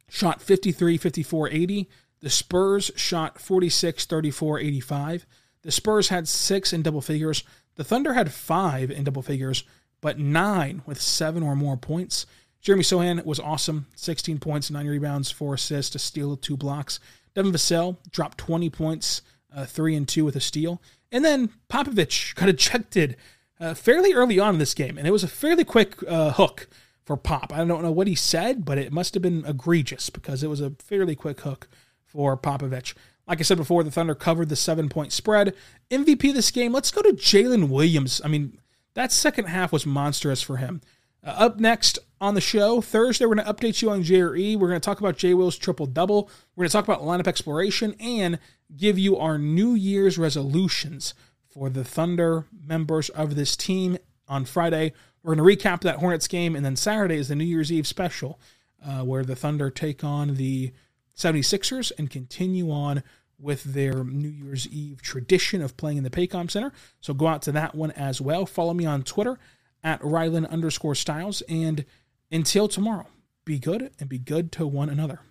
shot 0.09 0.41
53, 0.41 0.97
54, 0.97 1.49
80. 1.49 1.89
The 2.19 2.29
Spurs 2.29 2.91
shot 2.95 3.39
46, 3.39 4.05
34, 4.05 4.59
85. 4.59 5.25
The 5.61 5.71
Spurs 5.71 6.09
had 6.09 6.27
six 6.27 6.73
in 6.73 6.81
double 6.81 7.01
figures. 7.01 7.43
The 7.75 7.83
Thunder 7.83 8.13
had 8.13 8.31
five 8.31 8.89
in 8.89 9.03
double 9.03 9.21
figures, 9.21 9.63
but 10.01 10.17
nine 10.17 10.81
with 10.85 11.01
seven 11.01 11.43
or 11.43 11.55
more 11.55 11.77
points. 11.77 12.25
Jeremy 12.61 12.83
Sochan 12.83 13.23
was 13.23 13.39
awesome 13.39 13.85
16 13.95 14.39
points, 14.39 14.71
9 14.71 14.87
rebounds, 14.87 15.31
4 15.31 15.53
assists, 15.53 15.95
a 15.95 15.99
steal, 15.99 16.35
2 16.35 16.57
blocks. 16.57 16.99
Devin 17.35 17.51
Vassell 17.51 17.97
dropped 18.11 18.39
20 18.39 18.69
points, 18.69 19.21
uh, 19.55 19.65
3 19.65 19.95
and 19.95 20.07
2 20.07 20.25
with 20.25 20.35
a 20.35 20.41
steal. 20.41 20.81
And 21.11 21.23
then 21.23 21.51
Popovich 21.69 22.33
got 22.35 22.49
ejected 22.49 23.15
uh, 23.59 23.73
fairly 23.73 24.13
early 24.13 24.39
on 24.39 24.55
in 24.55 24.59
this 24.59 24.73
game, 24.73 24.97
and 24.97 25.07
it 25.07 25.11
was 25.11 25.23
a 25.23 25.27
fairly 25.27 25.63
quick 25.63 26.03
uh, 26.07 26.31
hook 26.31 26.67
for 27.07 27.15
Pop. 27.15 27.53
I 27.53 27.63
don't 27.63 27.81
know 27.81 27.91
what 27.91 28.07
he 28.07 28.15
said, 28.15 28.65
but 28.65 28.77
it 28.77 28.91
must 28.91 29.13
have 29.13 29.23
been 29.23 29.45
egregious 29.45 30.09
because 30.09 30.43
it 30.43 30.49
was 30.49 30.59
a 30.59 30.71
fairly 30.71 31.15
quick 31.15 31.39
hook 31.39 31.69
for 32.05 32.35
Popovich. 32.37 32.93
Like 33.25 33.39
I 33.39 33.43
said 33.43 33.57
before, 33.57 33.81
the 33.81 33.91
Thunder 33.91 34.13
covered 34.13 34.49
the 34.49 34.57
seven 34.57 34.89
point 34.89 35.13
spread. 35.13 35.55
MVP 35.89 36.33
this 36.33 36.51
game, 36.51 36.73
let's 36.73 36.91
go 36.91 37.01
to 37.01 37.13
Jalen 37.13 37.69
Williams. 37.69 38.21
I 38.25 38.27
mean, 38.27 38.59
that 38.93 39.13
second 39.13 39.45
half 39.45 39.71
was 39.71 39.85
monstrous 39.85 40.41
for 40.41 40.57
him. 40.57 40.81
Uh, 41.23 41.29
up 41.29 41.59
next 41.59 41.97
on 42.19 42.35
the 42.35 42.41
show, 42.41 42.81
Thursday, 42.81 43.25
we're 43.25 43.35
going 43.35 43.47
to 43.47 43.53
update 43.53 43.81
you 43.81 43.89
on 43.89 44.03
JRE. 44.03 44.57
We're 44.57 44.67
going 44.67 44.81
to 44.81 44.85
talk 44.85 44.99
about 44.99 45.17
J 45.17 45.33
Will's 45.33 45.57
triple 45.57 45.85
double. 45.85 46.29
We're 46.55 46.63
going 46.63 46.69
to 46.69 46.73
talk 46.73 46.87
about 46.87 47.03
lineup 47.03 47.27
exploration 47.27 47.95
and 48.01 48.37
give 48.75 48.99
you 48.99 49.15
our 49.15 49.37
New 49.37 49.75
Year's 49.75 50.17
resolutions 50.17 51.13
for 51.47 51.69
the 51.69 51.85
Thunder 51.85 52.47
members 52.51 53.09
of 53.09 53.35
this 53.35 53.55
team 53.55 53.97
on 54.27 54.45
Friday. 54.45 54.93
We're 55.23 55.35
going 55.35 55.57
to 55.57 55.67
recap 55.67 55.81
that 55.81 55.97
Hornets 55.97 56.27
game, 56.27 56.55
and 56.55 56.65
then 56.65 56.75
Saturday 56.75 57.17
is 57.17 57.27
the 57.27 57.35
New 57.35 57.45
Year's 57.45 57.71
Eve 57.71 57.87
special 57.87 58.39
uh, 58.85 59.03
where 59.03 59.23
the 59.23 59.35
Thunder 59.35 59.69
take 59.69 60.03
on 60.03 60.35
the 60.35 60.71
76ers 61.15 61.91
and 61.97 62.09
continue 62.09 62.71
on 62.71 63.03
with 63.39 63.63
their 63.63 64.03
New 64.03 64.29
Year's 64.29 64.67
Eve 64.67 65.01
tradition 65.01 65.61
of 65.61 65.77
playing 65.77 65.97
in 65.97 66.03
the 66.03 66.09
Paycom 66.09 66.49
Center. 66.49 66.71
So 67.01 67.13
go 67.13 67.27
out 67.27 67.41
to 67.43 67.51
that 67.53 67.75
one 67.75 67.91
as 67.91 68.19
well. 68.19 68.45
Follow 68.45 68.73
me 68.73 68.85
on 68.85 69.03
Twitter 69.03 69.37
at 69.83 70.01
Rylan 70.01 70.49
underscore 70.49 70.95
Stiles. 70.95 71.41
And 71.43 71.85
until 72.31 72.67
tomorrow, 72.67 73.07
be 73.45 73.59
good 73.59 73.91
and 73.99 74.09
be 74.09 74.17
good 74.17 74.51
to 74.53 74.67
one 74.67 74.89
another. 74.89 75.21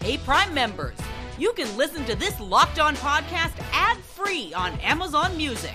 Hey, 0.00 0.18
Prime 0.18 0.54
members, 0.54 0.96
you 1.38 1.52
can 1.54 1.74
listen 1.76 2.04
to 2.04 2.14
this 2.14 2.38
locked 2.38 2.78
on 2.78 2.94
podcast 2.96 3.54
ad 3.72 3.98
free 3.98 4.52
on 4.54 4.78
Amazon 4.80 5.36
Music. 5.36 5.74